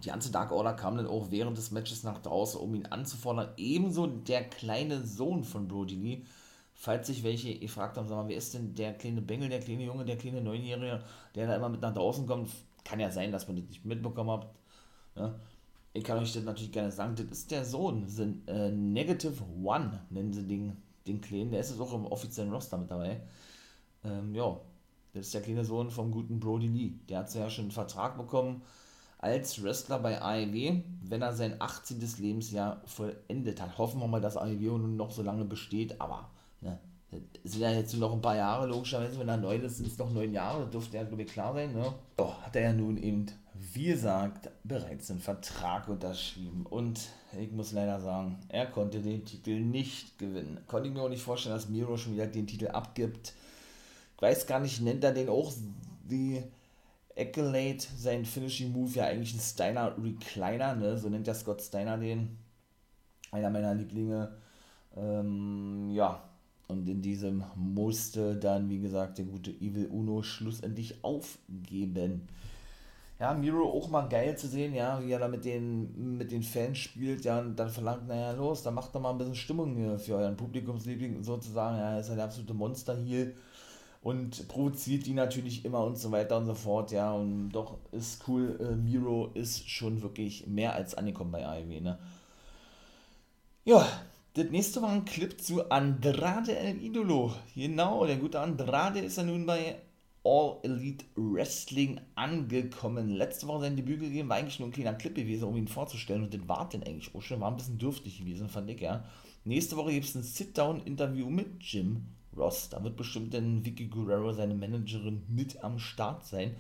[0.03, 3.49] Die ganze Dark Order kam dann auch während des Matches nach draußen, um ihn anzufordern.
[3.57, 6.23] Ebenso der kleine Sohn von Brody Lee.
[6.75, 9.85] Falls sich welche gefragt haben, sag mal, wer ist denn der kleine Bengel, der kleine
[9.85, 11.03] Junge, der kleine Neunjährige,
[11.37, 12.51] der da immer mit nach draußen kommt?
[12.85, 14.49] Kann ja sein, dass man das nicht mitbekommen hat.
[15.15, 15.35] Ne?
[15.95, 20.03] Ich kann euch das natürlich gerne sagen, das ist der Sohn, sind, äh, Negative One,
[20.11, 20.77] nennen sie den,
[21.07, 23.21] den Kleinen, der ist jetzt auch im offiziellen Roster mit dabei.
[24.05, 24.61] Ähm, ja,
[25.13, 26.93] das ist der kleine Sohn vom guten Brody Lee.
[27.09, 28.63] Der hat ja schon einen Vertrag bekommen
[29.19, 32.03] als Wrestler bei AEW, wenn er sein 18.
[32.19, 33.79] Lebensjahr vollendet hat.
[33.79, 36.29] Hoffen wir mal, dass AEW nun noch so lange besteht, aber
[36.61, 36.81] ne,
[37.45, 40.11] sind ja jetzt noch ein paar Jahre, logischerweise, wenn er neu ist, sind es noch
[40.11, 41.73] neun Jahre, das dürfte ja, glaube ich, klar sein.
[41.73, 41.95] Ne?
[42.17, 43.27] Doch, hat er ja nun eben
[43.73, 46.67] wie gesagt, bereits einen Vertrag unterschrieben.
[46.67, 50.61] Und ich muss leider sagen, er konnte den Titel nicht gewinnen.
[50.67, 53.33] Konnte ich mir auch nicht vorstellen, dass Miro schon wieder den Titel abgibt.
[54.17, 55.53] Ich weiß gar nicht, nennt er den auch
[56.09, 56.43] die
[57.17, 60.99] Accolade, sein Finishing Move, ja eigentlich ein Steiner Recliner, ne?
[60.99, 62.37] so nennt der Scott Steiner den.
[63.31, 64.37] Einer meiner Lieblinge.
[64.97, 66.23] Ähm, ja,
[66.69, 72.29] und in diesem musste dann, wie gesagt, der gute Evil Uno schlussendlich aufgeben
[73.21, 76.43] ja, Miro auch mal geil zu sehen, ja, wie er da mit den, mit den
[76.43, 79.77] Fans spielt, ja, und dann verlangt, naja, los, dann macht doch mal ein bisschen Stimmung
[79.77, 83.33] hier für euren Publikumsliebling sozusagen, ja, ist halt der absolute Monster hier
[84.03, 88.27] und provoziert die natürlich immer und so weiter und so fort, ja, und doch ist
[88.29, 91.99] cool, äh, Miro ist schon wirklich mehr als angekommen bei AEW, ne.
[93.65, 93.87] Ja,
[94.35, 97.33] das nächste war ein Clip zu Andrade El Idolo.
[97.55, 99.77] Genau, der gute Andrade ist ja nun bei
[100.25, 103.11] All Elite Wrestling angekommen.
[103.11, 106.25] Letzte Woche sein Debüt gegeben, war eigentlich nur ein kleiner Clip gewesen, um ihn vorzustellen.
[106.25, 109.05] Und das war denn eigentlich auch schon, war ein bisschen dürftig gewesen, fand ich, ja.
[109.45, 112.71] Nächste Woche gibt es ein Sit-Down-Interview mit Jim Ross.
[112.71, 116.57] Da wird bestimmt dann Vicky Guerrero, seine Managerin, mit am Start sein.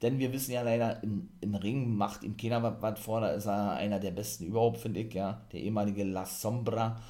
[0.00, 3.20] Denn wir wissen ja leider, im, im Ring macht ihm keiner was vor.
[3.20, 5.42] Da ist er einer der besten überhaupt, finde ich, ja.
[5.52, 7.00] Der ehemalige La Sombra.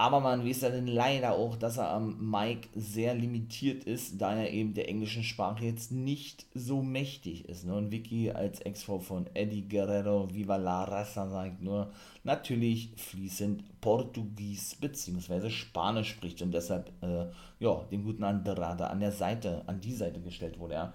[0.00, 4.34] Aber man weiß ja dann leider auch, dass er am Mic sehr limitiert ist, da
[4.34, 7.66] er eben der englischen Sprache jetzt nicht so mächtig ist.
[7.66, 7.74] Ne?
[7.74, 11.92] Und Vicky als Ex-Frau von Eddie Guerrero, Viva la Raza, sagt nur,
[12.24, 15.50] natürlich fließend Portugies bzw.
[15.50, 17.26] Spanisch spricht und deshalb, äh,
[17.58, 20.94] ja, dem guten Andrade an der Seite, an die Seite gestellt wurde, ja.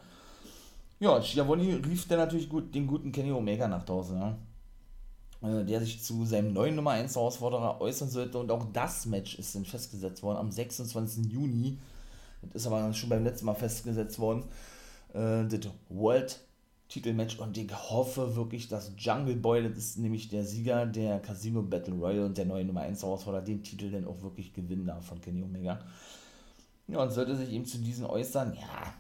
[0.99, 4.54] Ja, Schiavone rief dann natürlich gut, den guten Kenny Omega nach draußen, ja äh,
[5.41, 9.53] der sich zu seinem neuen Nummer 1 Herausforderer äußern sollte und auch das Match ist
[9.55, 11.31] dann festgesetzt worden am 26.
[11.31, 11.77] Juni.
[12.41, 14.43] Das ist aber schon beim letzten Mal festgesetzt worden.
[15.13, 16.39] Äh, das World
[16.87, 21.63] Titelmatch und ich hoffe wirklich, dass Jungle Boy, das ist nämlich der Sieger der Casino
[21.63, 25.05] Battle Royale und der neue Nummer 1 Herausforderer, den Titel dann auch wirklich gewinnen darf
[25.05, 25.79] von Kenny Omega.
[26.87, 28.93] Ja, und sollte sich eben zu diesen äußern, ja,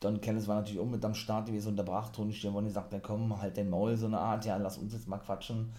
[0.00, 3.40] Don Callis war natürlich auch mit am Start gewesen, unterbrach Tony Schiavone, sagt, ja komm,
[3.40, 5.72] halt den Maul, so eine Art, ja, lass uns jetzt mal quatschen.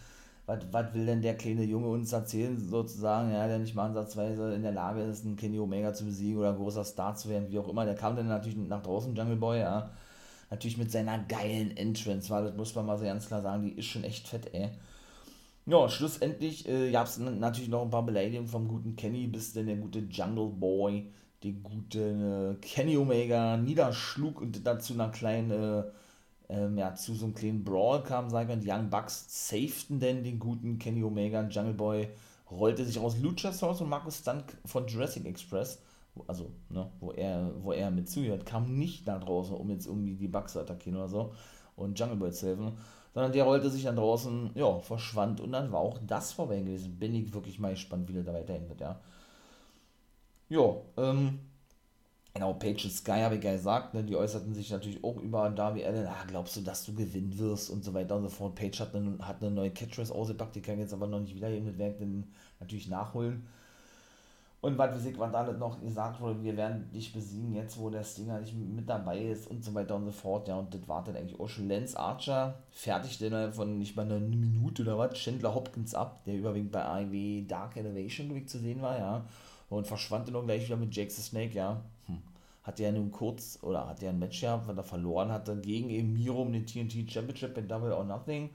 [0.46, 4.64] Was, will denn der kleine Junge uns erzählen, sozusagen, ja, der nicht mal ansatzweise in
[4.64, 7.60] der Lage ist, einen Kenny Omega zu besiegen oder ein großer Star zu werden, wie
[7.60, 7.86] auch immer.
[7.86, 9.92] Der kam dann natürlich nach draußen, Jungle Boy, ja.
[10.50, 13.74] Natürlich mit seiner geilen Entrance, weil das muss man mal so ganz klar sagen, die
[13.74, 14.72] ist schon echt fett, ey.
[15.68, 19.68] Ja, schlussendlich äh, gab es natürlich noch ein paar Beleidigungen vom guten Kenny, bis denn
[19.68, 21.12] der gute Jungle Boy
[21.44, 25.84] den guten äh, Kenny Omega niederschlug und dazu einer kleinen, äh,
[26.50, 30.24] ähm, ja, zu so einem kleinen Brawl kam, sagen wir, die Young Bucks safeten denn
[30.24, 32.10] den guten Kenny Omega, Jungle Boy
[32.52, 35.82] rollte sich aus Luchasaurus und Markus Stunt von Jurassic Express,
[36.28, 40.16] also, ne, wo er, wo er mit zuhört, kam nicht nach draußen, um jetzt irgendwie
[40.16, 41.34] die Bucks zu attackieren oder so
[41.76, 42.74] und Jungle Boy zu helfen,
[43.14, 47.00] sondern der rollte sich dann draußen, ja, verschwand und dann war auch das vorbei gewesen.
[47.00, 49.00] Bin ich wirklich mal gespannt, wie der da weiterhin wird, ja.
[50.50, 51.40] Ja, ähm,
[52.34, 55.86] genau, Page Sky habe ich ja gesagt, ne, die äußerten sich natürlich auch über Darby
[55.86, 58.56] Allen, ah, glaubst du, dass du gewinnen wirst und so weiter und so fort.
[58.56, 61.68] Page hat eine, hat eine neue Catchphrase ausgepackt, die kann jetzt aber noch nicht wiedergeben,
[61.68, 62.28] das Werk dann
[62.60, 63.48] natürlich nachholen.
[64.62, 67.90] Und was weiß ich, was da noch gesagt wurde, wir werden dich besiegen, jetzt wo
[67.90, 70.50] der Stinger nicht mit dabei ist und so weiter und so fort.
[70.50, 74.06] Ja, und das war dann eigentlich auch schon Lance Archer, fertig denn von nicht mal
[74.06, 78.82] einer Minute oder was, Chandler Hopkins ab, der überwiegend bei AEW Dark Elevation zu sehen
[78.82, 79.26] war, ja
[79.70, 81.84] und verschwand dann auch gleich wieder mit Jake the Snake, ja.
[82.08, 82.22] Hm.
[82.64, 85.90] Hat er nun kurz, oder hat er ein Match gehabt, wenn er verloren hatte, gegen
[85.90, 88.50] eben Miro um den TNT Championship in Double or Nothing.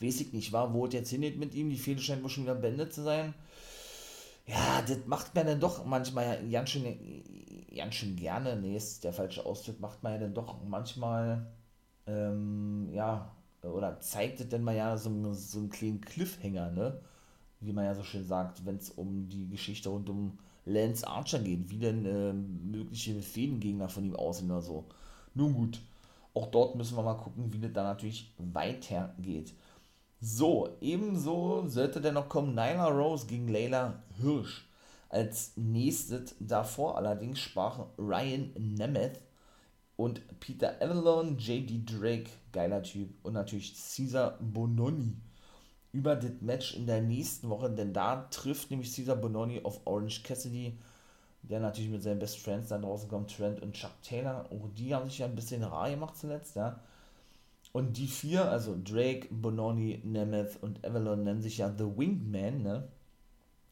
[0.00, 2.44] Weiß ich nicht, war, wo es jetzt hingeht mit ihm, die Fehde scheint wohl schon
[2.44, 3.34] wieder beendet zu sein.
[4.46, 6.84] Ja, das macht man dann doch manchmal ganz schön,
[7.74, 11.46] ganz schön gerne, nee, ist der falsche Ausdruck, macht man ja dann doch manchmal,
[12.06, 13.30] ähm, ja,
[13.62, 17.00] oder zeigt es dann mal ja so, so einen kleinen Cliffhanger, ne?
[17.64, 21.40] Wie man ja so schön sagt, wenn es um die Geschichte rund um Lance Archer
[21.40, 24.84] geht, wie denn äh, mögliche Fädengegner von ihm aussehen oder so.
[25.34, 25.80] Nun gut,
[26.34, 29.52] auch dort müssen wir mal gucken, wie das dann natürlich weitergeht.
[30.20, 34.68] So, ebenso sollte dann noch kommen Nyla Rose gegen Layla Hirsch.
[35.08, 39.20] Als nächstes davor allerdings sprachen Ryan Nemeth
[39.96, 45.16] und Peter Avalon, JD Drake, geiler Typ, und natürlich Caesar Bononi
[45.92, 50.22] über das Match in der nächsten Woche, denn da trifft nämlich Caesar Bononi auf Orange
[50.22, 50.78] Cassidy,
[51.42, 54.46] der natürlich mit seinen Best Friends dann draußen kommt, Trent und Chuck Taylor.
[54.50, 56.80] Auch die haben sich ja ein bisschen rar gemacht zuletzt, ja.
[57.72, 62.62] Und die vier, also Drake, Bononi, Nemeth und Avalon, nennen sich ja The Winged Man,
[62.62, 62.88] ne?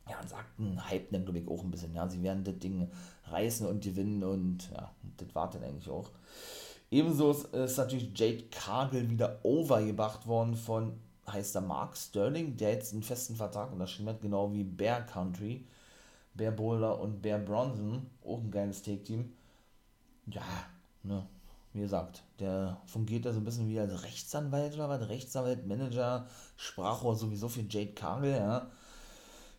[0.08, 2.08] Ja, und sagten, hype dann, glaube ich, auch ein bisschen, ja.
[2.08, 2.90] Sie werden das Ding
[3.24, 6.10] reißen und gewinnen und ja, das war dann eigentlich auch.
[6.90, 12.72] Ebenso ist, ist natürlich Jade Cargill wieder overgebracht worden von heißt er Mark Sterling, der
[12.72, 15.66] jetzt einen festen Vertrag unterschrieben hat, genau wie Bear Country,
[16.34, 19.32] Bear Boulder und Bear Bronson, auch ein geiles Take-Team.
[20.26, 20.42] Ja,
[21.02, 21.26] ne,
[21.72, 26.26] wie gesagt, der fungiert da so ein bisschen wie als Rechtsanwalt oder was, Rechtsanwalt, Manager,
[26.56, 28.70] Sprachrohr sowieso für Jade Cargill, ja.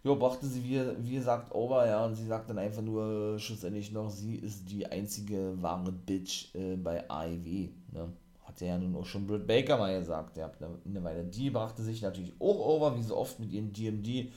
[0.03, 3.91] Ja, brachte sie, wie, wie gesagt, over, ja, und sie sagt dann einfach nur schlussendlich
[3.91, 8.11] noch, sie ist die einzige wahre Bitch äh, bei AEW, ne
[8.51, 11.23] hat ja nun auch schon Britt Baker mal gesagt, habt eine Weile.
[11.23, 14.31] Die brachte sich natürlich auch over, wie so oft mit ihren DMD.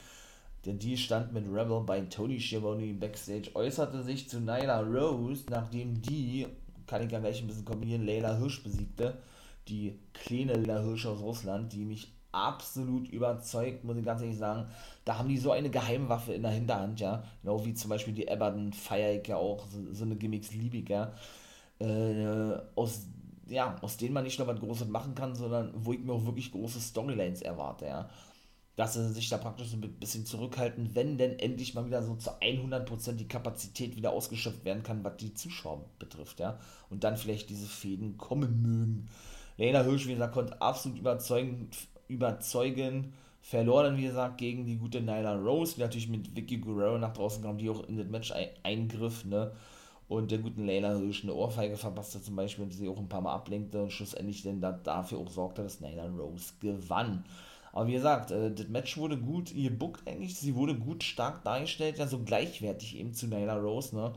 [0.65, 6.01] Der D stand mit Rebel bei Tony Schiavone backstage, äußerte sich zu Nyla Rose, nachdem
[6.01, 6.47] die,
[6.87, 9.19] kann ich ja gleich ein bisschen kombinieren, Leila Hirsch besiegte.
[9.69, 14.69] Die kleine Leila Hirsch aus Russland, die mich absolut überzeugt, muss ich ganz ehrlich sagen.
[15.05, 17.25] Da haben die so eine Geheimwaffe in der Hinterhand, ja.
[17.43, 20.51] Genau wie zum Beispiel die Eberton feiere ich ja auch, so, so eine Gimmicks
[20.89, 21.13] ja.
[21.79, 23.07] Äh, aus
[23.49, 26.25] ja, aus denen man nicht nur was Großes machen kann, sondern wo ich mir auch
[26.25, 28.09] wirklich große Storylines erwarte, ja.
[28.77, 32.17] Dass sie sich da praktisch so ein bisschen zurückhalten, wenn denn endlich mal wieder so
[32.17, 36.59] zu 100% die Kapazität wieder ausgeschöpft werden kann, was die Zuschauer betrifft, ja.
[36.91, 39.09] Und dann vielleicht diese Fäden kommen mögen.
[39.57, 41.71] Lena Hirsch, wie gesagt, konnte absolut überzeugen,
[42.09, 46.99] überzeugen verlor dann, wie gesagt, gegen die gute Nyla Rose, die natürlich mit Vicky Guerrero
[46.99, 49.53] nach draußen kam, die auch in das Match eingriff, ne
[50.09, 53.35] und der guten Layla Hirsch eine Ohrfeige verpasste zum Beispiel, sie auch ein paar Mal
[53.35, 57.25] ablenkte und schlussendlich dann da, dafür auch sorgte, dass Layla Rose gewann.
[57.73, 61.99] Aber wie gesagt, äh, das Match wurde gut gebuckt eigentlich, sie wurde gut stark dargestellt,
[61.99, 64.13] ja so gleichwertig eben zu Nyla Rose, ne.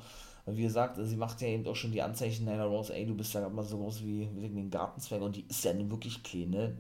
[0.46, 3.34] Wie gesagt, sie macht ja eben auch schon die Anzeichen Nyla Rose, ey, du bist
[3.34, 6.52] ja immer so groß wie, wie den Gartenzwerg und die ist ja nun wirklich klein,
[6.52, 6.78] ne.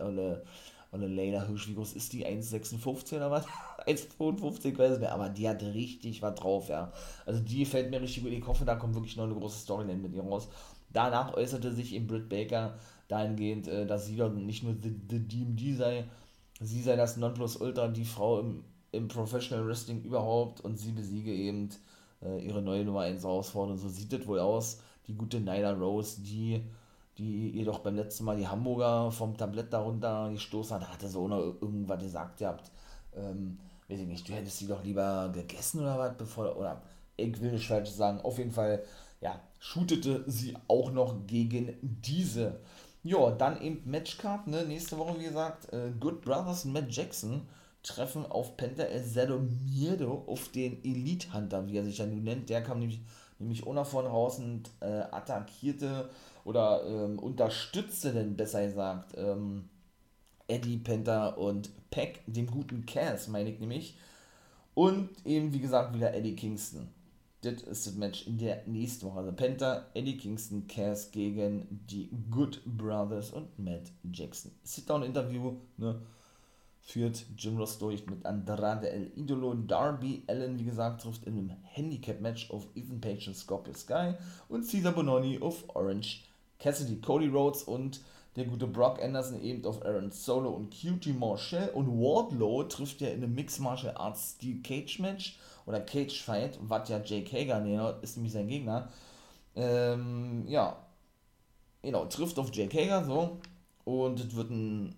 [0.00, 0.42] oder
[0.92, 2.26] Leila Hirsch, wie groß ist die?
[2.26, 3.46] 1,56 oder was?
[3.86, 6.92] 1,55, ich weiß nicht mehr, aber die hat richtig was drauf, ja.
[7.26, 8.32] Also die fällt mir richtig gut.
[8.32, 10.48] Ich hoffe, da kommt wirklich noch eine große Storyline mit ihr raus.
[10.92, 12.74] Danach äußerte sich eben Britt Baker
[13.08, 16.04] dahingehend, äh, dass sie doch nicht nur the DMD sei,
[16.60, 21.70] sie sei das Nonplusultra, die Frau im, im Professional Wrestling überhaupt und sie besiege eben
[22.22, 23.78] äh, ihre neue Nummer 1 Herausforderung.
[23.78, 24.80] So sieht es wohl aus.
[25.08, 26.62] Die gute Nyla Rose, die
[27.18, 31.38] die jedoch beim letzten Mal die Hamburger vom Tablett darunter gestoßen hat, hatte so noch
[31.60, 32.70] irgendwas gesagt gehabt.
[33.14, 33.58] Ähm,
[33.92, 36.82] weiß ich nicht, du hättest sie doch lieber gegessen oder was, bevor, oder
[37.16, 38.82] ich will nicht falsch sagen, auf jeden Fall,
[39.20, 42.60] ja, shootete sie auch noch gegen diese.
[43.04, 47.42] Ja, dann eben Matchcard, ne, nächste Woche, wie gesagt, äh, Good Brothers und Matt Jackson
[47.82, 52.22] treffen auf Penta El Zero Miedo auf den Elite Hunter, wie er sich ja nun
[52.22, 52.48] nennt.
[52.48, 53.00] Der kam nämlich,
[53.38, 56.08] nämlich ohne von raus und äh, attackierte
[56.44, 59.68] oder ähm, unterstützte denn besser gesagt ähm,
[60.46, 63.96] Eddie Penta und Peck, dem guten Cass, meine ich nämlich.
[64.74, 66.88] Und eben, wie gesagt, wieder Eddie Kingston.
[67.42, 69.18] Das ist das Match in der nächsten Woche.
[69.18, 74.52] Also Penta, Eddie Kingston, Cass gegen die Good Brothers und Matt Jackson.
[74.64, 76.00] Sit-Down-Interview, ne?
[76.84, 79.54] Führt Jim Ross durch mit Andrade El Idolo.
[79.54, 84.14] Darby Allen, wie gesagt, trifft in einem Handicap-Match auf Ethan Page und Scorpio Sky.
[84.48, 86.24] Und Caesar Bononi auf Orange
[86.58, 88.00] Cassidy, Cody Rhodes und
[88.36, 91.70] der gute Brock Anderson eben auf Aaron Solo und QT Marshall.
[91.70, 96.58] Und Wardlow trifft ja in einem Mixed Martial Arts Steel Cage Match oder Cage Fight,
[96.62, 98.88] was ja Jake Hager ne, ist nämlich sein Gegner.
[99.54, 100.76] Ähm, ja,
[101.82, 103.38] genau, trifft auf Jake Hager so.
[103.84, 104.94] Und es wird ein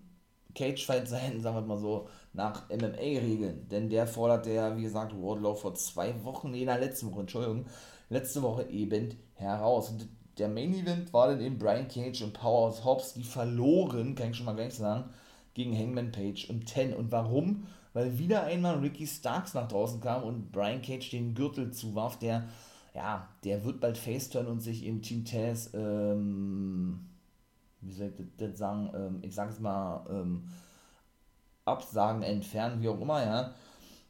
[0.53, 5.13] Cage Fight sein, sagen wir mal so, nach MMA-Regeln, denn der fordert ja, wie gesagt,
[5.13, 7.65] Wardlow vor zwei Wochen, nee, in der letzten Woche, Entschuldigung,
[8.09, 9.89] letzte Woche eben heraus.
[9.89, 14.31] Und der Main Event war dann eben Brian Cage und Powerhouse Hobbs, die verloren, kann
[14.31, 15.09] ich schon mal gleich sagen,
[15.53, 16.93] gegen Hangman Page und Ten.
[16.93, 17.67] Und warum?
[17.93, 22.43] Weil wieder einmal Ricky Starks nach draußen kam und Brian Cage den Gürtel zuwarf, der,
[22.93, 27.07] ja, der wird bald faceturn und sich im Team Taz, ähm,
[27.79, 30.43] wie soll ich das sagen, ähm, ich sag's mal, ähm,
[31.63, 33.53] absagen, entfernen, wie auch immer, ja.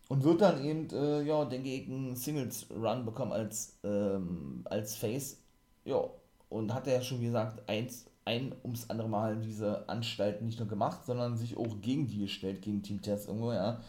[0.08, 5.45] Und wird dann eben, äh, ja, denke ich, einen Singles-Run bekommen als, ähm, als Face
[5.86, 6.04] ja,
[6.50, 10.68] und hat er ja schon, gesagt, eins, ein ums andere Mal diese Anstalten nicht nur
[10.68, 13.80] gemacht, sondern sich auch gegen die gestellt, gegen Team Test irgendwo, ja.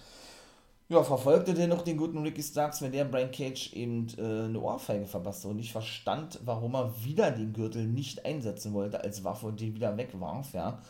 [0.88, 4.60] Ja, verfolgte der noch den guten Ricky Starks, wenn der Brian Cage eben äh, eine
[4.60, 9.46] Ohrfeige verpasste und nicht verstand, warum er wieder den Gürtel nicht einsetzen wollte als Waffe
[9.46, 10.80] und den wieder wegwarf, ja.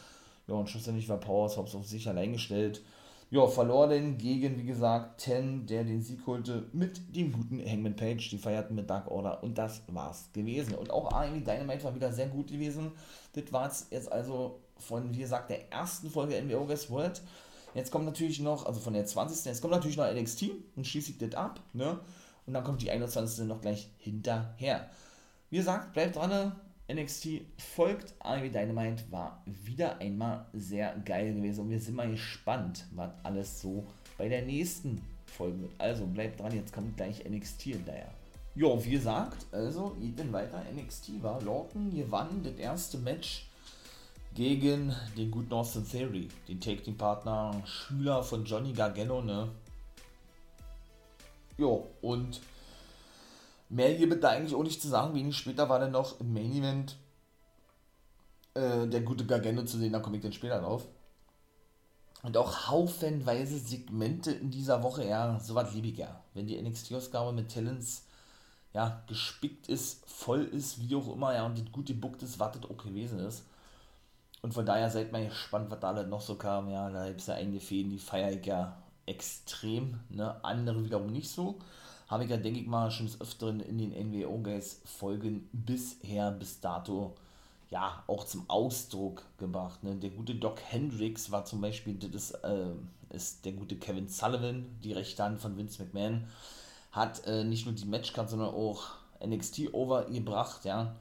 [0.48, 2.82] Ja, und schlussendlich war Powers Hobbs auf sich allein gestellt
[3.30, 7.96] ja, verlor denn gegen, wie gesagt, Ten, der den Sieg holte, mit dem guten Hangman
[7.96, 8.30] Page.
[8.30, 10.74] Die feierten mit Dark Order und das war's gewesen.
[10.74, 12.92] Und auch AEW Dynamite war wieder sehr gut gewesen.
[13.32, 17.20] Das war jetzt also von, wie gesagt, der ersten Folge NWO Guess World.
[17.74, 19.44] Jetzt kommt natürlich noch, also von der 20.
[19.44, 20.44] Jetzt kommt natürlich noch NXT
[20.76, 21.98] und schließe ich das ab, ne?
[22.46, 23.44] Und dann kommt die 21.
[23.46, 24.88] noch gleich hinterher.
[25.50, 26.52] Wie gesagt, bleibt dran,
[26.92, 32.84] NXT folgt, AEW Dynamite war wieder einmal sehr geil gewesen und wir sind mal gespannt,
[32.94, 33.84] was alles so
[34.16, 35.72] bei der nächsten Folge wird.
[35.78, 38.10] Also bleibt dran, jetzt kommt gleich NXT hinterher.
[38.54, 40.62] Jo, wie gesagt, also ich bin weiter.
[40.74, 43.46] NXT war Lorton gewann das erste Match
[44.34, 49.48] gegen den guten Austin Theory, den Take Team Partner, Schüler von Johnny Gargano, ne?
[51.58, 52.40] Jo, und
[53.68, 55.14] Mehr hier bitte eigentlich auch nicht zu sagen.
[55.14, 56.96] Wenig später war dann noch im Main Event
[58.56, 60.86] äh, der gute Gargano zu sehen, da komme ich dann später drauf.
[62.22, 66.22] Und auch haufenweise Segmente in dieser Woche, ja, sowas liebe ich ja.
[66.34, 68.06] Wenn die NXT-Ausgabe mit Talents,
[68.72, 72.56] ja, gespickt ist, voll ist, wie auch immer, ja, und das gut gebuckt ist, das
[72.64, 73.44] auch gewesen ist.
[74.42, 77.20] Und von daher seid mal gespannt, was da alles noch so kam, ja, da gibt
[77.20, 78.76] es ja einige Fäden, die feiere ich ja
[79.06, 81.58] extrem, ne, andere wiederum nicht so
[82.08, 86.30] habe ich ja, denke ich mal, schon des Öfteren in den NWO Guys Folgen bisher,
[86.30, 87.14] bis dato,
[87.70, 89.82] ja, auch zum Ausdruck gebracht.
[89.82, 89.96] Ne?
[89.96, 92.70] Der gute Doc Hendricks war zum Beispiel, das ist, äh,
[93.10, 96.24] ist der gute Kevin Sullivan, die rechte Hand von Vince McMahon,
[96.92, 98.84] hat äh, nicht nur die Matchcard, sondern auch
[99.24, 100.94] NXT overgebracht, ja.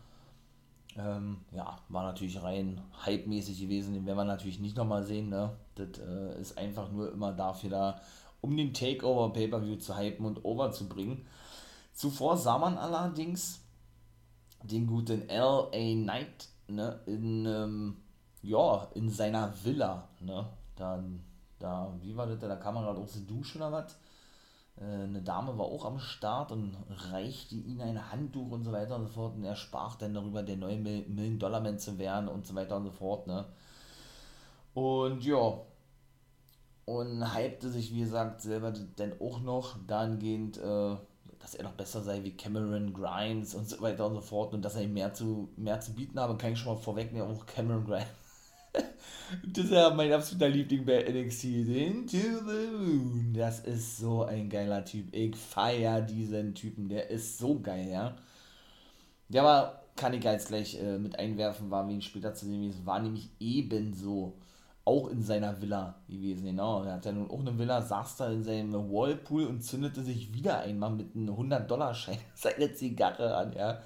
[0.97, 5.51] Ähm, ja, war natürlich rein hype-mäßig gewesen, den werden wir natürlich nicht nochmal sehen, ne?
[5.75, 8.01] Das äh, ist einfach nur immer dafür da,
[8.41, 11.25] um den Takeover Pay-Per-View zu hypen und overzubringen.
[11.93, 13.61] Zuvor sah man allerdings
[14.63, 15.69] den guten L.A.
[15.69, 17.97] Knight ne, in, ähm,
[18.41, 20.09] ja, in seiner Villa.
[20.19, 21.03] Ne, da,
[21.59, 23.95] da, wie war das, da kam er gerade aus der Dusche oder was?
[24.77, 26.75] Äh, eine Dame war auch am Start und
[27.11, 29.35] reichte ihm ein Handtuch und so weiter und so fort.
[29.35, 32.91] Und er sprach dann darüber, der neue Million-Dollar-Man zu werden und so weiter und so
[32.91, 33.27] fort.
[33.27, 33.45] Ne?
[34.73, 35.59] Und ja,
[36.85, 40.95] und hypte sich, wie gesagt, selber dann auch noch dahingehend, äh,
[41.39, 44.63] dass er noch besser sei wie Cameron Grimes und so weiter und so fort und
[44.63, 47.45] dass er ihm mehr zu, mehr zu bieten habe, kann ich schon mal vorwegnehmen, auch
[47.45, 48.07] Cameron Grimes.
[49.47, 51.43] das ist ja mein absoluter Liebling bei NXT.
[51.45, 53.33] Into the Moon.
[53.33, 55.13] Das ist so ein geiler Typ.
[55.13, 56.89] Ich feiere diesen Typen.
[56.89, 58.15] Der ist so geil, ja.
[59.29, 62.73] Der war, kann ich jetzt gleich äh, mit einwerfen, war wie ihn später zu sehen,
[62.85, 64.33] war nämlich ebenso
[64.85, 66.83] auch in seiner Villa gewesen, genau.
[66.83, 70.31] Er hat ja nun auch eine Villa, saß da in seinem Wallpool und zündete sich
[70.33, 73.81] wieder einmal mit einem 100-Dollar-Schein seine Zigarre an, ja.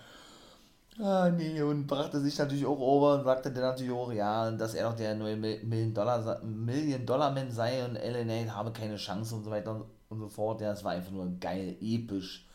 [1.02, 4.74] Ah, nee, und brachte sich natürlich auch over und sagte dann natürlich auch, ja, dass
[4.74, 9.52] er doch der neue Million-Dollar-Man Million Dollar sei und LNA habe keine Chance und so
[9.52, 10.60] weiter und so fort.
[10.60, 12.46] Ja, das war einfach nur geil, episch.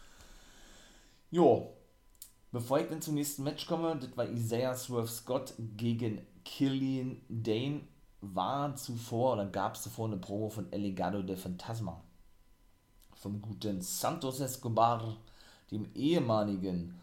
[1.30, 1.72] Jo,
[2.52, 7.80] bevor ich dann zum nächsten Match komme, das war Isaiah Swerve Scott gegen Killian Dane
[8.32, 12.00] war zuvor oder gab es zuvor eine Promo von El Legado de Fantasma.
[13.14, 15.16] Vom guten Santos Escobar,
[15.70, 16.94] dem ehemaligen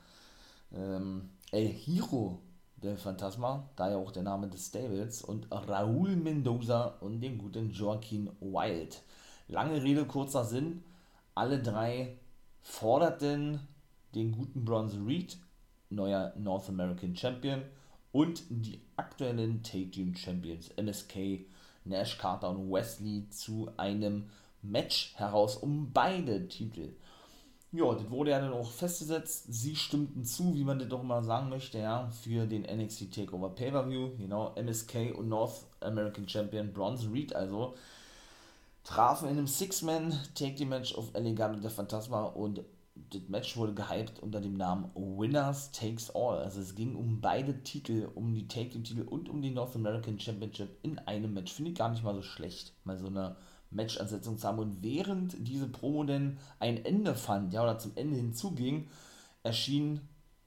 [0.73, 2.39] ähm, El Hiro
[2.77, 7.71] de Fantasma, da ja auch der Name des Stables, und Raúl Mendoza und dem guten
[7.71, 9.01] Joaquin Wild.
[9.47, 10.83] Lange Rede, kurzer Sinn.
[11.35, 12.17] Alle drei
[12.61, 13.59] forderten
[14.15, 15.37] den guten Bronze Reed,
[15.89, 17.63] neuer North American Champion,
[18.11, 21.45] und die aktuellen Take Team Champions MSK,
[21.85, 24.29] Nash Carter und Wesley zu einem
[24.61, 26.93] Match heraus um beide Titel.
[27.73, 29.45] Ja, das wurde ja dann auch festgesetzt.
[29.47, 33.49] Sie stimmten zu, wie man das doch mal sagen möchte, ja, für den NXT Takeover
[33.49, 34.17] Pay-Per-View.
[34.17, 37.75] Genau, MSK und North American Champion Bronze Reed also
[38.83, 42.61] trafen in einem Six-Man Take Team Match auf Elegante der Phantasma und
[43.09, 46.39] das Match wurde gehypt unter dem Namen Winners Takes All.
[46.39, 49.75] Also es ging um beide Titel, um die Take Team Titel und um die North
[49.75, 51.53] American Championship in einem Match.
[51.53, 53.35] Finde ich gar nicht mal so schlecht, mal so eine
[53.71, 54.59] Match-Ansetzung zu haben.
[54.59, 58.87] Und während diese Promo denn ein Ende fand, ja, oder zum Ende hinzuging,
[59.43, 60.01] erschien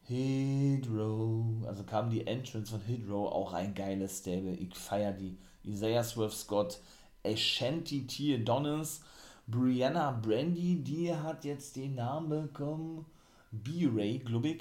[0.07, 4.55] Hydro, also kam die Entrance von Hydro, auch ein geiles Stable.
[4.55, 5.39] Ich feiere die.
[5.65, 6.79] Isaiah Swerve Scott,
[7.25, 8.35] Ashanti T.
[8.35, 9.01] Adonis,
[9.47, 13.05] Brianna Brandy, die hat jetzt den Namen bekommen,
[13.51, 14.59] B-Ray, glaube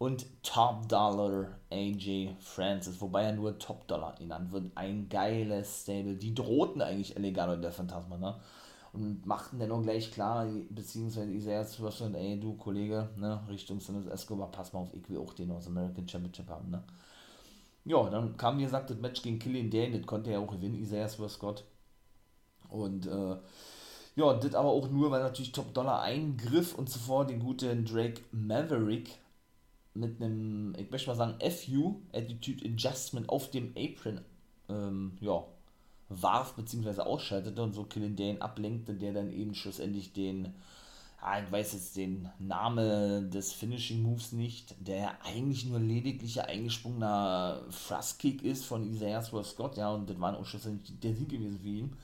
[0.00, 4.72] und Top Dollar AJ Francis, wobei er nur Top Dollar genannt wird.
[4.74, 6.14] Ein geiles Stable.
[6.14, 8.34] Die drohten eigentlich Elegano der Phantasma, ne?
[8.94, 14.06] Und machten dann auch gleich klar, beziehungsweise Isaiah Swerve ey, du Kollege, ne, Richtung Sinnes
[14.06, 16.82] Escobar, pass mal auf, ich will auch den North American Championship haben, ne?
[17.84, 20.74] Ja, dann kam, wie gesagt, das Match gegen Killian Dane, das konnte er auch gewinnen,
[20.76, 21.64] Isaiah Swerve Scott.
[22.68, 23.36] Und, äh,
[24.20, 28.20] ja, das aber auch nur, weil natürlich Top Dollar eingriff und zuvor den guten Drake
[28.32, 29.18] Maverick
[29.94, 34.20] mit einem, ich möchte mal sagen, FU, Attitude Adjustment, auf dem Apron,
[34.68, 35.44] ähm, ja,
[36.08, 37.00] warf bzw.
[37.00, 40.52] ausschaltete und so Killen Dane ablenkte, der dann eben schlussendlich den,
[41.20, 46.48] ah, ich weiß jetzt den Namen des Finishing Moves nicht, der eigentlich nur lediglich ein
[46.48, 51.30] eingesprungener Thrust-Kick ist von Isaiah Swerve Scott, ja, und das war auch schlussendlich der Sieg
[51.30, 51.96] gewesen für ihn.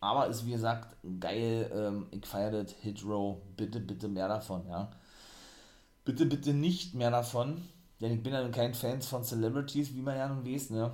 [0.00, 4.66] Aber ist wie gesagt geil, ähm, ich feiere das Hit Row, bitte, bitte mehr davon,
[4.68, 4.90] ja
[6.06, 7.62] bitte, bitte nicht mehr davon,
[8.00, 10.90] denn ich bin ja kein Fan von Celebrities, wie man ja nun weiß, ne?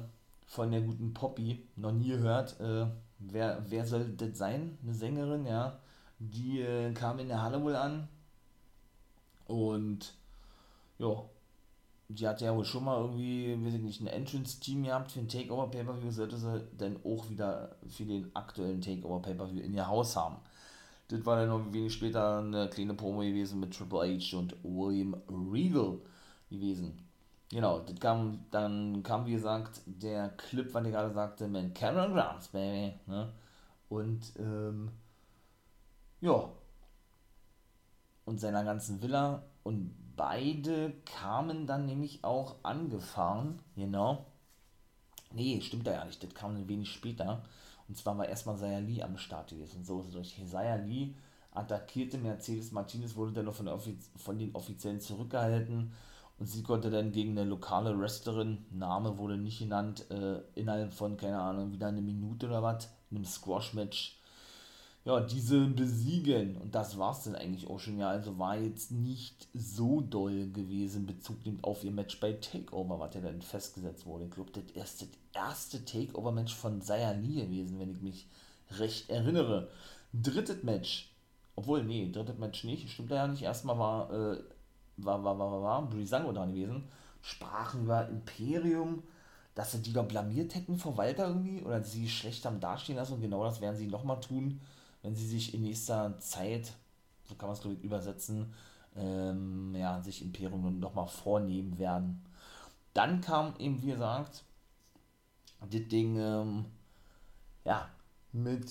[0.47, 2.59] Von der guten Poppy, noch nie gehört.
[2.61, 2.87] Äh,
[3.21, 4.77] wer, wer soll das sein?
[4.83, 5.79] Eine Sängerin, ja.
[6.19, 8.09] Die äh, kam in der Halle wohl an
[9.47, 10.15] und
[10.99, 11.25] ja,
[12.15, 15.29] die hatte ja wohl schon mal irgendwie, weiß ich nicht, ein Entrance-Team gehabt für ein
[15.29, 20.37] Takeover-Pay-Per-View, sollte sie dann auch wieder für den aktuellen Takeover-Pay-Per-View in ihr Haus haben.
[21.09, 25.15] Das war dann noch wenig später eine kleine Promo gewesen mit Triple H und William
[25.53, 25.99] Regal
[26.51, 26.99] gewesen.
[27.51, 32.15] Genau, das kam, dann kam wie gesagt der Clip, was ich gerade sagte, mit Cameron
[32.15, 32.95] Grimes, baby.
[33.07, 33.31] Ne?
[33.91, 34.91] Und ähm,
[36.23, 36.49] ja.
[38.25, 39.43] Und seiner ganzen Villa.
[39.65, 43.59] Und beide kamen dann nämlich auch angefahren.
[43.75, 44.25] Genau.
[45.33, 46.23] Nee, stimmt da ja nicht.
[46.23, 47.43] Das kam ein wenig später.
[47.89, 49.85] Und zwar war erstmal Saya Lee am Start gewesen.
[49.85, 51.14] So ist durch Saya Lee
[51.51, 53.68] attackierte Mercedes Martinez, wurde dann noch von,
[54.16, 55.93] von den Offiziellen zurückgehalten
[56.39, 61.16] und sie konnte dann gegen eine lokale Wrestlerin, Name wurde nicht genannt, äh, innerhalb von,
[61.16, 64.18] keine Ahnung, wieder eine Minute oder was, in einem Squash-Match,
[65.05, 66.57] ja, diese besiegen.
[66.59, 70.51] Und das war es dann eigentlich auch schon, ja, also war jetzt nicht so doll
[70.51, 74.27] gewesen, Bezug nimmt auf ihr Match bei Takeover, was ja dann festgesetzt wurde.
[74.27, 78.29] Ich glaube, das erste, erste Takeover-Match von Saya Lee gewesen, wenn ich mich
[78.79, 79.69] recht erinnere.
[80.13, 81.13] Drittes Match,
[81.57, 83.43] obwohl, nee, drittes Match nicht, stimmt ja nicht.
[83.43, 84.39] Erstmal war, äh,
[84.99, 86.85] war, war, war, war, war Brisango da gewesen.
[87.23, 89.03] Sprachen über Imperium,
[89.55, 93.15] dass sie die doch blamiert hätten vor Walter irgendwie oder sie schlecht am Dastehen lassen
[93.15, 94.61] und genau das werden sie nochmal tun,
[95.03, 96.73] wenn sie sich in nächster Zeit,
[97.25, 98.53] so kann man es glaube ich übersetzen,
[98.97, 102.25] ähm, ja, sich Imperium nochmal vornehmen werden.
[102.95, 104.45] Dann kam eben, wie gesagt,
[105.61, 106.67] das Ding, ähm,
[107.65, 107.89] ja,
[108.33, 108.71] mit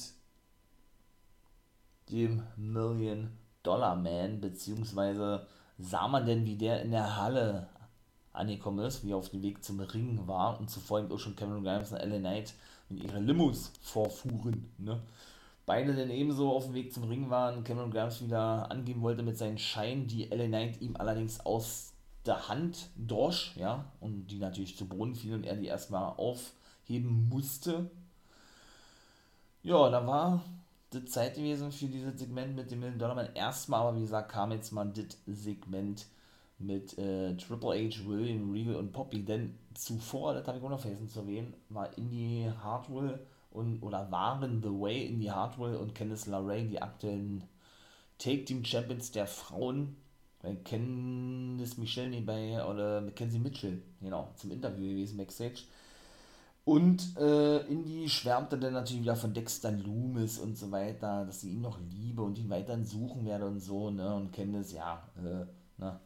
[2.10, 3.32] dem Million
[3.64, 7.70] Dollar Man, beziehungsweise sah man denn, wie der in der Halle
[8.34, 11.36] angekommen ist, wie er auf dem Weg zum Ring war und zuvor eben auch schon
[11.36, 12.54] Cameron Grimes und LA Knight
[12.90, 14.72] mit ihren Limos vorfuhren.
[14.78, 15.02] Ne?
[15.66, 19.38] Beide dann ebenso auf dem Weg zum Ring waren, Cameron Grimes wieder angeben wollte mit
[19.38, 21.94] seinen Scheinen, die LA Knight ihm allerdings aus
[22.26, 27.30] der Hand drosch, ja, und die natürlich zu Boden fielen und er die erstmal aufheben
[27.30, 27.90] musste.
[29.64, 30.44] Ja, da war
[30.94, 33.34] die Zeit gewesen für dieses Segment mit dem Million Dollar Man.
[33.34, 36.08] Erstmal, aber wie gesagt, kam jetzt mal das Segment
[36.58, 40.80] mit äh, Triple H, William Regal und Poppy, denn zuvor, das habe ich auch noch
[40.80, 43.20] vergessen zu erwähnen, war Indie Hartwell
[43.52, 47.44] und oder waren The Way Indie Hartwell und Candice LeRae die aktuellen
[48.18, 49.98] Take Team Champions der Frauen.
[50.66, 55.66] Candice Michelle nebenbei oder Mackenzie Mitchell, genau, zum Interview gewesen backstage.
[56.64, 61.52] Und äh, Indy schwärmte dann natürlich wieder von Dexter Loomis und so weiter, dass sie
[61.52, 64.14] ihn noch liebe und ihn weiterhin suchen werde und so, ne?
[64.16, 65.46] Und Candice, ja, äh,
[65.82, 66.00] ne,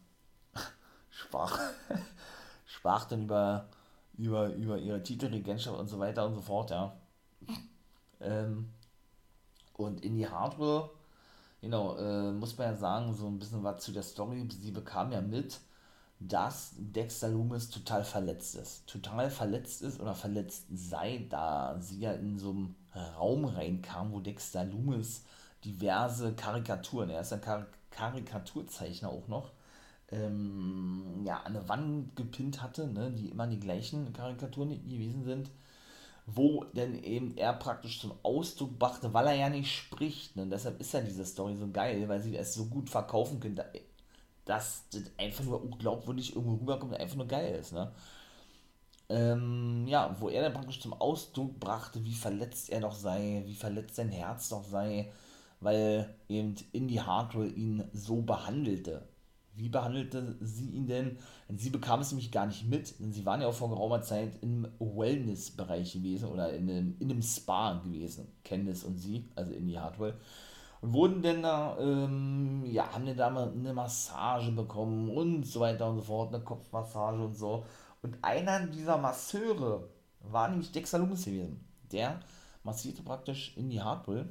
[1.10, 1.60] sprach,
[2.66, 3.68] sprach dann über,
[4.18, 6.96] über, über ihre Titelregentschaft und so weiter und so fort, ja.
[8.22, 8.70] Ähm,
[9.78, 10.90] und in die Hardware,
[11.62, 15.12] genau, äh, muss man ja sagen, so ein bisschen was zu der Story, sie bekam
[15.12, 15.60] ja mit,
[16.20, 18.88] dass Dexter Loomis total verletzt ist.
[18.88, 24.20] Total verletzt ist oder verletzt sei, da sie ja in so einem Raum reinkam, wo
[24.20, 25.24] Dexter Loomis
[25.64, 29.52] diverse Karikaturen, er ist ein Kar Karikaturzeichner auch noch,
[30.10, 35.50] ähm, ja, an der Wand gepinnt hatte, ne, die immer die gleichen Karikaturen gewesen sind,
[36.26, 40.36] wo denn eben er praktisch zum Ausdruck brachte, weil er ja nicht spricht.
[40.36, 43.40] Ne, und deshalb ist ja diese Story so geil, weil sie es so gut verkaufen
[43.40, 43.66] könnte,
[44.46, 47.74] dass das einfach nur unglaubwürdig irgendwo rüberkommt und einfach nur geil ist.
[47.74, 47.92] Ne?
[49.10, 53.56] Ähm, ja, wo er dann praktisch zum Ausdruck brachte, wie verletzt er doch sei, wie
[53.56, 55.12] verletzt sein Herz doch sei,
[55.60, 59.08] weil eben Indie Hardwell ihn so behandelte.
[59.56, 61.18] Wie behandelte sie ihn denn?
[61.48, 64.02] Denn sie bekam es nämlich gar nicht mit, denn sie waren ja auch vor geraumer
[64.02, 69.54] Zeit im Wellness-Bereich gewesen oder in einem, in einem Spa gewesen, Candice und sie, also
[69.54, 70.16] Indie Hardwell.
[70.82, 75.62] Und wurden denn da, ähm, ja, haben denn da mal eine Massage bekommen und so
[75.62, 77.66] weiter und so fort, eine Kopfmassage und so.
[78.02, 79.88] Und einer dieser Masseure
[80.20, 81.66] war nämlich Dexter Loomis gewesen.
[81.92, 82.20] Der
[82.64, 84.28] massierte praktisch Indie Hardwell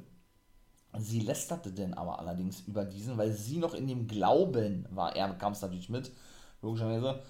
[0.99, 5.33] Sie lästerte denn aber allerdings über diesen, weil sie noch in dem Glauben war, er
[5.33, 6.11] kam es natürlich mit,
[6.61, 7.21] logischerweise,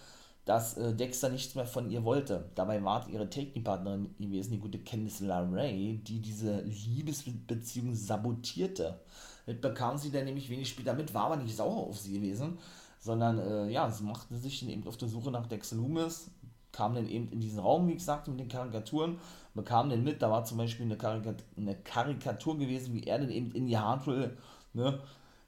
[0.46, 2.50] dass äh, Dexter nichts mehr von ihr wollte.
[2.56, 9.00] Dabei war ihre Technikpartnerin gewesen, die gute Candice LeRae, die diese Liebesbeziehung sabotierte.
[9.48, 12.60] Das bekam sie dann nämlich wenig später mit, war aber nicht sauer auf sie gewesen,
[13.00, 16.30] sondern äh, ja, sie machte sich dann eben auf der Suche nach Dexter Loomis,
[16.76, 19.18] kam dann eben in diesen Raum, wie gesagt, mit den Karikaturen,
[19.54, 23.32] bekam dann mit, da war zum Beispiel eine, Karikatur, eine Karikatur gewesen, wie er dann
[23.32, 24.38] eben in die Hardwell,
[24.74, 25.00] ne,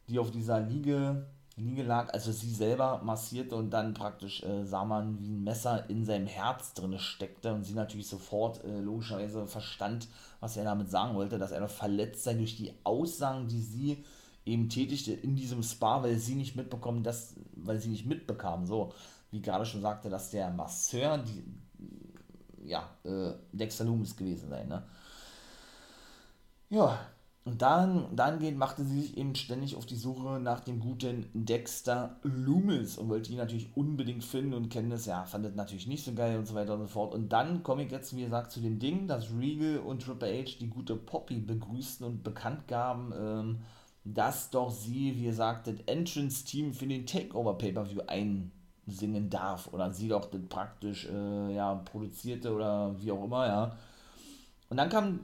[0.08, 4.86] die auf dieser Liege, Liege lag, also sie selber massierte und dann praktisch äh, sah
[4.86, 9.48] man, wie ein Messer in seinem Herz drin steckte und sie natürlich sofort äh, logischerweise
[9.48, 10.08] verstand,
[10.40, 14.06] was er damit sagen wollte, dass er noch verletzt sei durch die Aussagen, die sie
[14.46, 18.94] eben tätigte in diesem Spa, weil sie nicht mitbekommen, dass, weil sie nicht mitbekam, so,
[19.32, 21.44] wie gerade schon sagte, dass der Masseur, die,
[22.66, 24.84] ja, äh, Dexter Loomis gewesen sei, ne?
[26.70, 27.00] Ja,
[27.48, 32.20] und dann, dahingehend machte sie sich eben ständig auf die Suche nach dem guten Dexter
[32.24, 36.04] Loomis und wollte ihn natürlich unbedingt finden und kennen das, ja, fand das natürlich nicht
[36.04, 37.14] so geil und so weiter und so fort.
[37.14, 40.58] Und dann komme ich jetzt, wie gesagt, zu dem Ding, dass Regal und Triple H
[40.60, 43.60] die gute Poppy begrüßten und bekannt gaben, ähm,
[44.04, 48.52] dass doch sie, wie gesagt, das Entrance-Team für den Takeover Pay-Per-View ein
[48.88, 53.76] singen darf oder sie doch praktisch äh, ja, produzierte oder wie auch immer, ja.
[54.70, 55.20] Und dann kam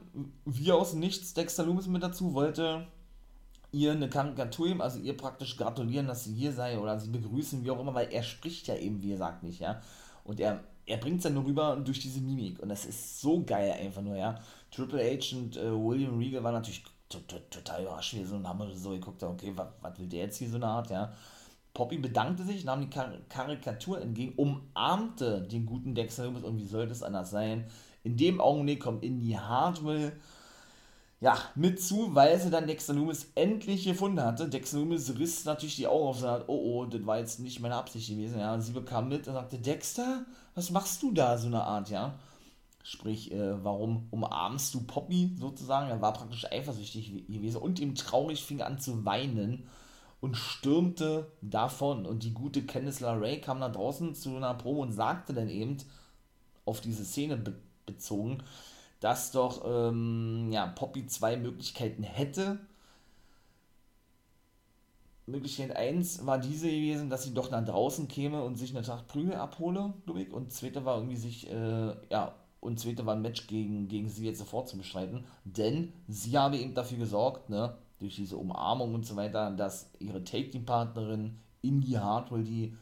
[0.46, 2.88] wie aus nichts Dexter Loomis mit dazu, wollte
[3.72, 7.64] ihr eine Karikatur geben, also ihr praktisch gratulieren, dass sie hier sei oder sie begrüßen,
[7.64, 9.82] wie auch immer, weil er spricht ja eben, wie gesagt, nicht, ja.
[10.24, 13.44] Und er, er bringt es dann nur rüber durch diese Mimik und das ist so
[13.44, 14.40] geil einfach nur, ja.
[14.72, 18.92] Triple H und äh, William Regal waren natürlich total überrascht, wie so und haben so
[18.92, 21.12] geguckt, okay, was will der jetzt hier so eine Art, ja.
[21.74, 26.66] Poppy bedankte sich, nahm die Kar Karikatur entgegen, umarmte den guten Dexter Loomis und wie
[26.66, 27.66] sollte es anders sein?
[28.04, 30.14] In dem Augenblick kommt Indy Hardwell
[31.24, 34.50] ja, mit zu, weil sie dann Dexter Loomis endlich gefunden hatte.
[34.50, 37.62] Dexter Loomis riss natürlich die Augen auf und sagte, oh oh, das war jetzt nicht
[37.62, 38.40] meine Absicht gewesen.
[38.40, 42.20] Ja, sie bekam mit und sagte, Dexter, was machst du da, so eine Art, ja?
[42.84, 45.90] Sprich, äh, warum umarmst du Poppy sozusagen?
[45.90, 49.64] Er war praktisch eifersüchtig gewesen und ihm traurig fing an zu weinen
[50.24, 52.06] und stürmte davon.
[52.06, 55.76] Und die gute Candice LeRae kam da draußen zu einer Probe und sagte dann eben,
[56.64, 57.54] auf diese Szene be
[57.86, 58.42] bezogen,
[59.02, 62.58] dass doch ähm, ja, Poppy zwei Möglichkeiten hätte.
[65.26, 69.10] Möglichkeit 1 war diese gewesen, dass sie doch nach draußen käme und sich eine Tracht
[69.10, 70.32] Prügel abhole, glaube ich.
[70.32, 74.26] Und zweite war irgendwie sich, äh, ja, und zweite war ein Match gegen, gegen sie
[74.26, 75.26] jetzt sofort zu bestreiten.
[75.44, 80.24] Denn sie habe eben dafür gesorgt, ne, durch diese Umarmung und so weiter, dass ihre
[80.24, 82.76] Take-Team-Partnerin Indie Hartwell die,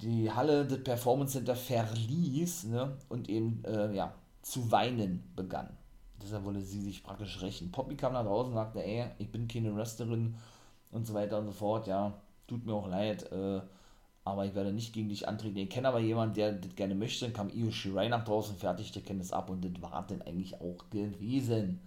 [0.00, 5.68] die Halle des Performance Center verließ ne, und eben äh, ja, zu weinen begann.
[6.22, 7.70] Deshalb wollte sie sich praktisch rächen.
[7.70, 10.34] Poppy kam nach draußen und sagte, ey, ich bin keine Wrestlerin
[10.90, 12.14] und so weiter und so fort, ja,
[12.46, 13.60] tut mir auch leid, äh,
[14.24, 15.58] aber ich werde nicht gegen dich antreten.
[15.58, 17.26] Ich kenne aber jemanden, der das gerne möchte.
[17.26, 20.90] Dann kam Io Shirai nach draußen, fertigte Kenntnis ab und das war dann eigentlich auch
[20.90, 21.80] gewesen.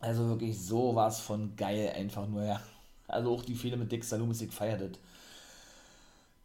[0.00, 2.60] Also wirklich sowas von geil, einfach nur, ja.
[3.08, 4.98] Also auch die Fehler mit Dexter Loomis, ich feiert das.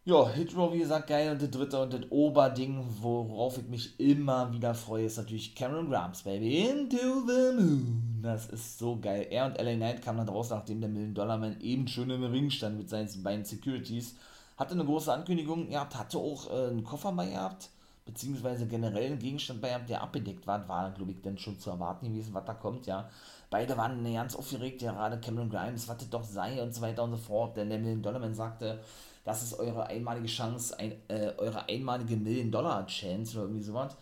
[0.05, 1.31] Ja, Hitro, wie gesagt, geil.
[1.31, 5.89] Und das dritte und das Oberding, worauf ich mich immer wieder freue, ist natürlich Cameron
[5.89, 6.67] Grimes, Baby.
[6.67, 8.19] Into the Moon.
[8.23, 9.27] Das ist so geil.
[9.29, 12.77] Er und LA Knight kamen dann raus, nachdem der Million-Dollar-Man eben schon im Ring stand
[12.77, 14.15] mit seinen beiden Securities.
[14.57, 17.69] Hatte eine große Ankündigung gehabt, hatte auch äh, einen Koffer bei gehabt,
[18.05, 20.67] beziehungsweise generell einen Gegenstand bei gehabt, der abgedeckt war.
[20.67, 23.07] War, glaube ich, dann schon zu erwarten gewesen, was da kommt, ja.
[23.49, 27.03] Beide waren ganz aufgeregt, ja, gerade Cameron Grimes, was das doch sei und so weiter
[27.03, 27.57] und so fort.
[27.57, 28.79] Denn der Million Dollar Man sagte,
[29.23, 33.97] das ist eure einmalige Chance, ein, äh, eure einmalige Million Dollar Chance oder irgendwie sowas.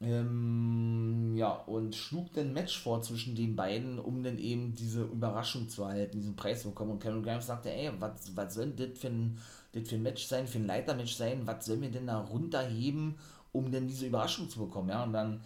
[0.00, 5.68] Ähm, ja, und schlug dann Match vor zwischen den beiden, um dann eben diese Überraschung
[5.68, 6.92] zu erhalten, diesen Preis zu bekommen.
[6.92, 10.66] Und Cameron Grimes sagte, ey, was, soll ein, das für ein Match sein, für ein
[10.66, 13.16] Leitermatch sein, was sollen wir denn da runterheben,
[13.50, 15.40] um denn diese Überraschung zu bekommen, ja, und dann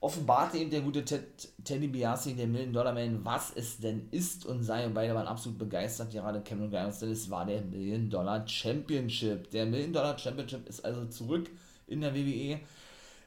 [0.00, 1.22] offenbarte eben der gute Ted,
[1.62, 4.86] Teddy Biasi, der Million Dollar Man, was es denn ist und sei.
[4.86, 9.50] Und beide waren absolut begeistert, gerade Cameron Grimes, denn es war der Million Dollar Championship.
[9.50, 11.50] Der Million Dollar Championship ist also zurück
[11.86, 12.60] in der WWE.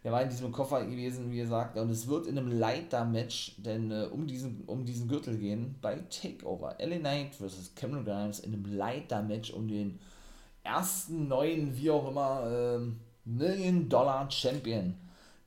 [0.04, 3.90] Der war in diesem Koffer gewesen, wie gesagt, und es wird in einem Leiter-Match denn
[3.92, 6.76] äh, um, diesen, um diesen Gürtel gehen bei Takeover.
[6.80, 7.72] LA Knight vs.
[7.76, 10.00] Cameron Grimes in einem Leiter-Match um den
[10.64, 12.80] ersten neuen, wie auch immer, äh,
[13.26, 14.96] Million Dollar Champion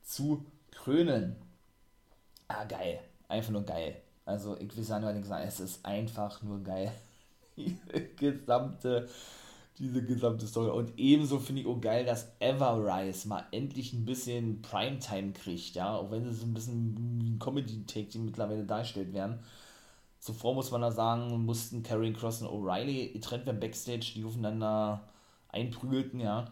[0.01, 0.43] zu
[0.87, 1.35] krönen.
[2.47, 3.01] Ah, geil.
[3.27, 4.01] Einfach nur geil.
[4.23, 5.05] Also, ich will sagen,
[5.45, 6.93] es ist einfach nur geil.
[7.57, 9.09] diese gesamte,
[9.77, 10.69] diese gesamte Story.
[10.69, 15.93] Und ebenso finde ich auch geil, dass Everrise mal endlich ein bisschen Primetime kriegt, ja.
[15.93, 19.39] Auch wenn es so ein bisschen Comedy-Take, die mittlerweile dargestellt werden.
[20.19, 25.03] Zuvor muss man da sagen, mussten Carrie Cross und O'Reilly getrennt werden Backstage, die aufeinander
[25.49, 26.45] einprügelten, ja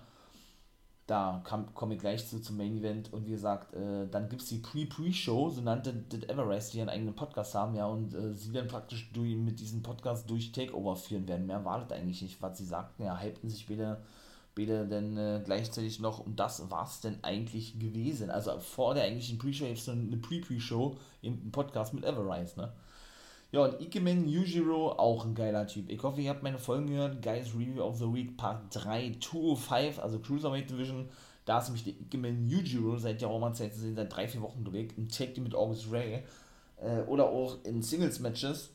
[1.07, 1.43] da
[1.75, 4.57] komme ich gleich zu zum Main Event und wie gesagt, äh, dann gibt es die
[4.57, 8.67] Pre-Pre-Show, so nannte Did Everest, die einen eigenen Podcast haben, ja, und äh, sie dann
[8.67, 11.45] praktisch durch, mit diesem Podcast durch Takeover führen werden.
[11.45, 14.01] Mehr war das eigentlich nicht, was sie sagten, ja, hypten sich beide,
[14.55, 18.31] beide dann äh, gleichzeitig noch und das war es denn eigentlich gewesen.
[18.31, 22.71] Also vor der eigentlichen Pre-Show gibt es eine Pre-Pre-Show, eben ein Podcast mit Everest, ne.
[23.51, 25.89] Ja, und Ikemen Yujiro, auch ein geiler Typ.
[25.89, 27.21] Ich hoffe, ihr habt meine Folgen gehört.
[27.21, 31.07] Guys Review of the Week Part 3, 205, also Cruiserweight Division.
[31.45, 34.97] Da ist nämlich der Ikemen Yujiro seit der Roma-Zeit zu sehen, seit 3-4 Wochen unterwegs.
[34.97, 36.23] Ein Tag mit August Ray.
[36.81, 38.71] Äh, oder auch in Singles-Matches.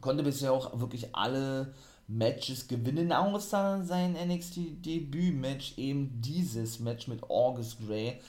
[0.00, 1.74] Konnte bisher auch wirklich alle
[2.08, 8.20] Matches gewinnen, außer sein NXT-Debüt-Match, eben dieses Match mit August Ray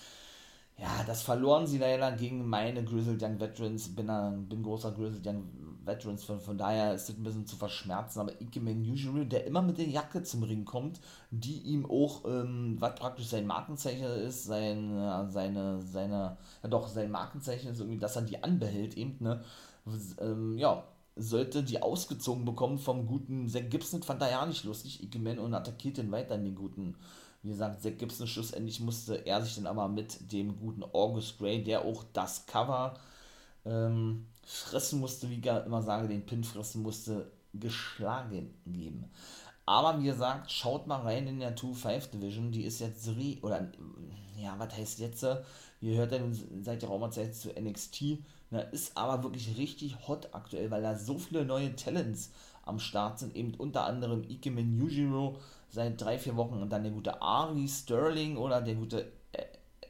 [0.80, 3.95] ja, das verloren sie leider gegen meine Grizzled Young Veterans.
[3.95, 5.43] Bin ein bin großer Grizzled Young
[5.88, 8.19] Veterans, von, von daher ist es ein bisschen zu verschmerzen.
[8.19, 10.99] Aber Ikemen Usual, der immer mit der Jacke zum Ring kommt,
[11.32, 16.88] die ihm auch, ähm, was praktisch sein Markenzeichen ist, sein, äh, seine, seine, ja doch,
[16.88, 19.41] sein Markenzeichen ist irgendwie, dass er die anbehält, eben, ne?
[20.19, 20.84] Ähm, ja,
[21.15, 25.53] sollte die ausgezogen bekommen vom guten Zack Gibson, fand er ja nicht lustig, Ikemen, und
[25.53, 26.95] attackiert den weiter den guten
[27.43, 31.63] wie gesagt, Zack Gibson schlussendlich musste er sich dann aber mit dem guten August Gray,
[31.63, 32.95] der auch das Cover
[33.65, 39.11] ähm, fressen musste, wie ich immer sage, den Pin fressen musste, geschlagen geben.
[39.65, 43.09] Aber wie gesagt, schaut mal rein in der 2-5 Division, die ist jetzt
[43.41, 43.67] oder
[44.38, 45.25] ja, was heißt jetzt?
[45.81, 46.19] Ihr hört ja
[46.61, 48.19] seit der Raumerzeit zu NXT,
[48.49, 52.31] na, ist aber wirklich richtig hot aktuell, weil da so viele neue Talents
[52.63, 55.38] am Start sind, eben unter anderem Ikemen Yujiro,
[55.70, 56.61] seit drei, vier Wochen.
[56.61, 59.11] Und dann der gute Ari Sterling oder der gute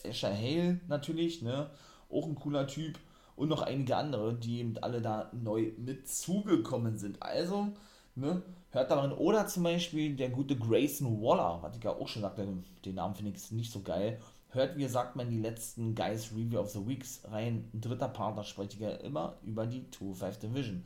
[0.06, 1.70] Asher Hale natürlich, ne?
[2.10, 3.00] Auch ein cooler Typ.
[3.36, 7.22] Und noch einige andere, die eben alle da neu mit zugekommen sind.
[7.22, 7.68] Also,
[8.16, 9.18] ne, hört da mal rein.
[9.18, 12.48] Oder zum Beispiel der gute Grayson Waller, was ich ja auch schon sagte,
[12.84, 14.20] den Namen finde ich nicht so geil.
[14.50, 17.70] hört, wie gesagt, man die letzten Guys Review of the Weeks rein.
[17.74, 20.86] Dritter Partner spreche ich ja immer über die 2-5 Division.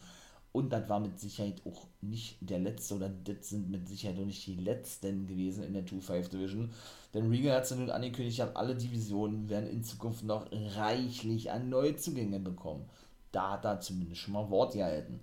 [0.53, 4.25] Und das war mit Sicherheit auch nicht der letzte, oder das sind mit Sicherheit auch
[4.25, 6.71] nicht die letzten gewesen in der 2-5 Division.
[7.13, 11.69] Denn Regal hat es nun angekündigt, hat alle Divisionen werden in Zukunft noch reichlich an
[11.69, 12.85] Neuzugänge bekommen.
[13.31, 15.21] Da hat er zumindest schon mal Wort gehalten.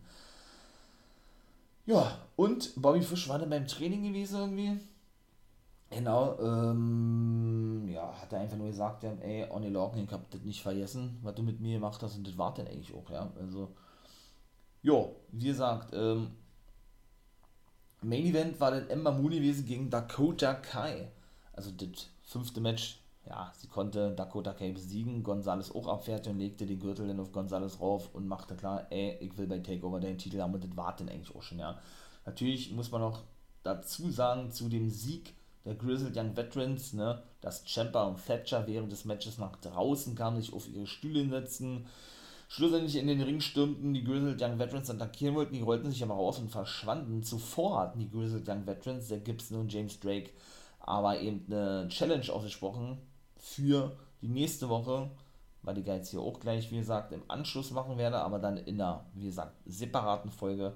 [1.85, 4.79] Ja, und Bobby Fish war dann beim Training gewesen irgendwie.
[5.91, 10.43] Genau, ähm, ja, hat er einfach nur gesagt, ja, ey, Only Lorcan, ich hab das
[10.43, 13.31] nicht vergessen, was du mit mir gemacht hast und das war dann eigentlich auch, ja,
[13.41, 13.69] also,
[14.83, 16.31] jo, wie gesagt, ähm,
[18.01, 21.11] Main Event war dann Ember Moon gewesen gegen Dakota Kai,
[21.53, 26.65] also das fünfte Match, ja, sie konnte Dakota Kai besiegen, Gonzales auch abfertigen und legte
[26.65, 30.17] den Gürtel dann auf Gonzales rauf und machte klar, ey, ich will bei Takeover den
[30.17, 31.79] Titel haben und das war dann eigentlich auch schon, ja.
[32.25, 33.23] Natürlich muss man noch
[33.63, 38.91] dazu sagen, zu dem Sieg der Grizzled Young Veterans, ne, dass Champa und Thatcher während
[38.91, 41.87] des Matches nach draußen kamen, sich auf ihre Stühle setzten,
[42.49, 46.15] schlussendlich in den Ring stürmten, die Grizzled Young Veterans attackieren wollten, die rollten sich aber
[46.15, 47.23] raus und verschwanden.
[47.23, 50.31] Zuvor hatten die Grizzled Young Veterans, der Gibson und James Drake,
[50.81, 52.99] aber eben eine Challenge ausgesprochen
[53.37, 55.11] für die nächste Woche,
[55.63, 58.81] weil ich jetzt hier auch gleich, wie gesagt, im Anschluss machen werde, aber dann in
[58.81, 60.75] einer, wie gesagt, separaten Folge.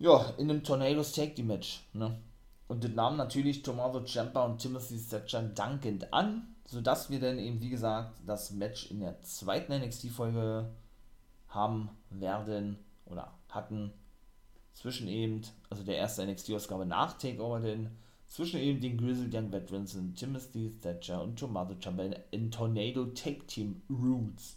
[0.00, 2.18] Ja, in einem Tornadoes Take the Match, ne?
[2.66, 7.60] Und das nahm natürlich Tommaso Ciampa und Timothy Thatcher dankend an, sodass wir dann eben,
[7.60, 10.70] wie gesagt, das Match in der zweiten NXT-Folge
[11.48, 13.92] haben werden oder hatten
[14.72, 17.90] zwischen eben, also der erste NXT-Ausgabe nach Takeover, denn
[18.26, 23.46] zwischen eben den Grizzled Young Veterans sind Timothy Thatcher und Tommaso Ciampa in Tornado Take
[23.46, 24.56] Team Roots.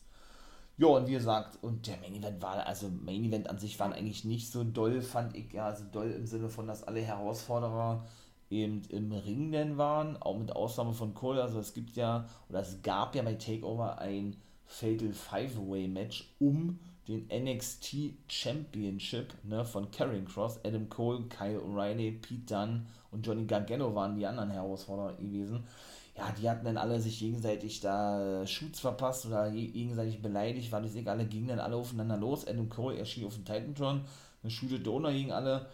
[0.78, 3.94] Ja, und wie gesagt, und der Main Event war, also Main Event an sich waren
[3.94, 8.06] eigentlich nicht so doll, fand ich, ja, also doll im Sinne von, dass alle Herausforderer
[8.50, 12.60] eben im Ring denn waren, auch mit Ausnahme von Cole, also es gibt ja, oder
[12.60, 14.36] es gab ja bei Takeover ein
[14.66, 22.12] Fatal Five-Way Match um den NXT Championship ne, von Karrion Cross, Adam Cole, Kyle O'Reilly,
[22.22, 25.64] Pete Dunne und Johnny Gargano waren die anderen Herausforderer gewesen
[26.18, 30.84] ja, die hatten dann alle sich gegenseitig da äh, Shoots verpasst oder gegenseitig beleidigt, weil
[30.84, 32.48] die sich alle gingen dann alle aufeinander los.
[32.48, 34.02] Adam Cole erschien auf dem Titantron,
[34.42, 35.68] dann shootet Donor gegen alle.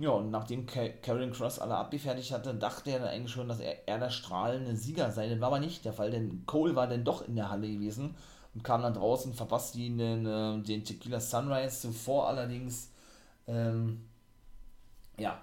[0.00, 3.88] Ja, und nachdem Karen Cross alle abgefertigt hatte, dachte er dann eigentlich schon, dass er,
[3.88, 5.28] er der strahlende Sieger sei.
[5.28, 8.14] Das war aber nicht der Fall, denn Cole war dann doch in der Halle gewesen
[8.54, 12.92] und kam dann draußen, verpasste ihn den, äh, den Tequila Sunrise zuvor allerdings,
[13.48, 14.04] ähm,
[15.18, 15.40] ja,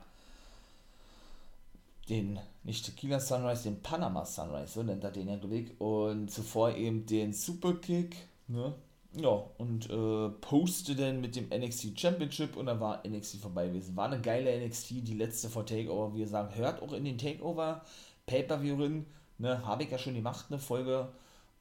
[2.07, 6.71] den, nicht Tequila Sunrise, den Panama Sunrise, so nennt er den ja, glaube Und zuvor
[6.71, 8.15] eben den Superkick,
[8.47, 8.73] ne?
[9.17, 13.95] Ja, und äh, poste dann mit dem NXT Championship und dann war NXT vorbei gewesen.
[13.95, 17.81] War eine geile NXT, die letzte vor Takeover, wie gesagt, hört auch in den Takeover
[18.25, 19.05] Pay-Per-View rein,
[19.37, 21.09] ne, habe ich ja schon gemacht, eine Folge.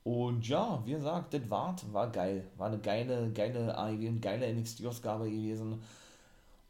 [0.02, 2.44] Und ja, wie gesagt, das war, war geil.
[2.57, 5.82] War eine geile, geile AEW und geile NXT-Ausgabe gewesen.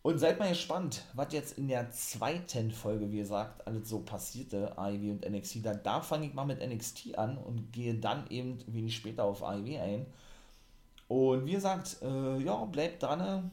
[0.03, 4.77] Und seid mal gespannt, was jetzt in der zweiten Folge, wie gesagt, alles so passierte,
[4.77, 5.65] AEW und NXT.
[5.65, 9.43] Da, da fange ich mal mit NXT an und gehe dann eben wenig später auf
[9.43, 10.07] AEW ein.
[11.09, 13.51] Und wie gesagt, äh, ja, bleibt dran.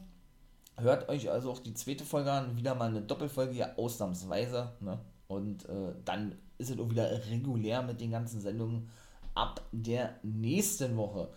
[0.76, 2.56] Hört euch also auch die zweite Folge an.
[2.56, 4.72] Wieder mal eine Doppelfolge, ja, ausnahmsweise.
[4.80, 4.98] Ne?
[5.28, 8.88] Und äh, dann ist es auch wieder regulär mit den ganzen Sendungen
[9.34, 11.28] ab der nächsten Woche.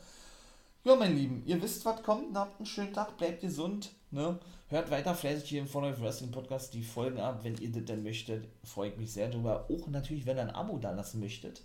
[0.84, 2.38] Ja, mein Lieben, ihr wisst, was kommt.
[2.38, 3.92] Habt einen schönen Tag, bleibt gesund.
[4.12, 4.38] Ne?
[4.68, 7.86] Hört weiter fleißig hier im For Life Wrestling Podcast die Folgen ab, wenn ihr das
[7.86, 8.48] denn möchtet.
[8.64, 9.68] Freue ich mich sehr drüber.
[9.70, 11.62] Auch natürlich, wenn ihr ein Abo da lassen möchtet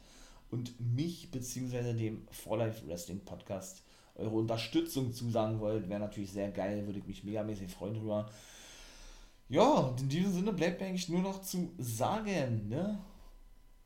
[0.51, 1.93] und mich bzw.
[1.93, 3.83] dem For Life Wrestling Podcast
[4.17, 8.31] eure Unterstützung zusagen wollt, wäre natürlich sehr geil, würde ich mich megamäßig freuen drüber.
[9.49, 12.99] Ja, und in diesem Sinne bleibt mir eigentlich nur noch zu sagen, ne?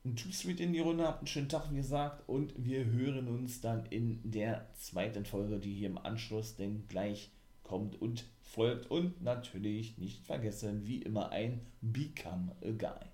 [0.05, 3.29] Ein Too Sweet in die Runde, habt einen schönen Tag, wie gesagt, und wir hören
[3.29, 7.31] uns dann in der zweiten Folge, die hier im Anschluss denn gleich
[7.63, 13.14] kommt und folgt und natürlich nicht vergessen, wie immer ein Become a Guy.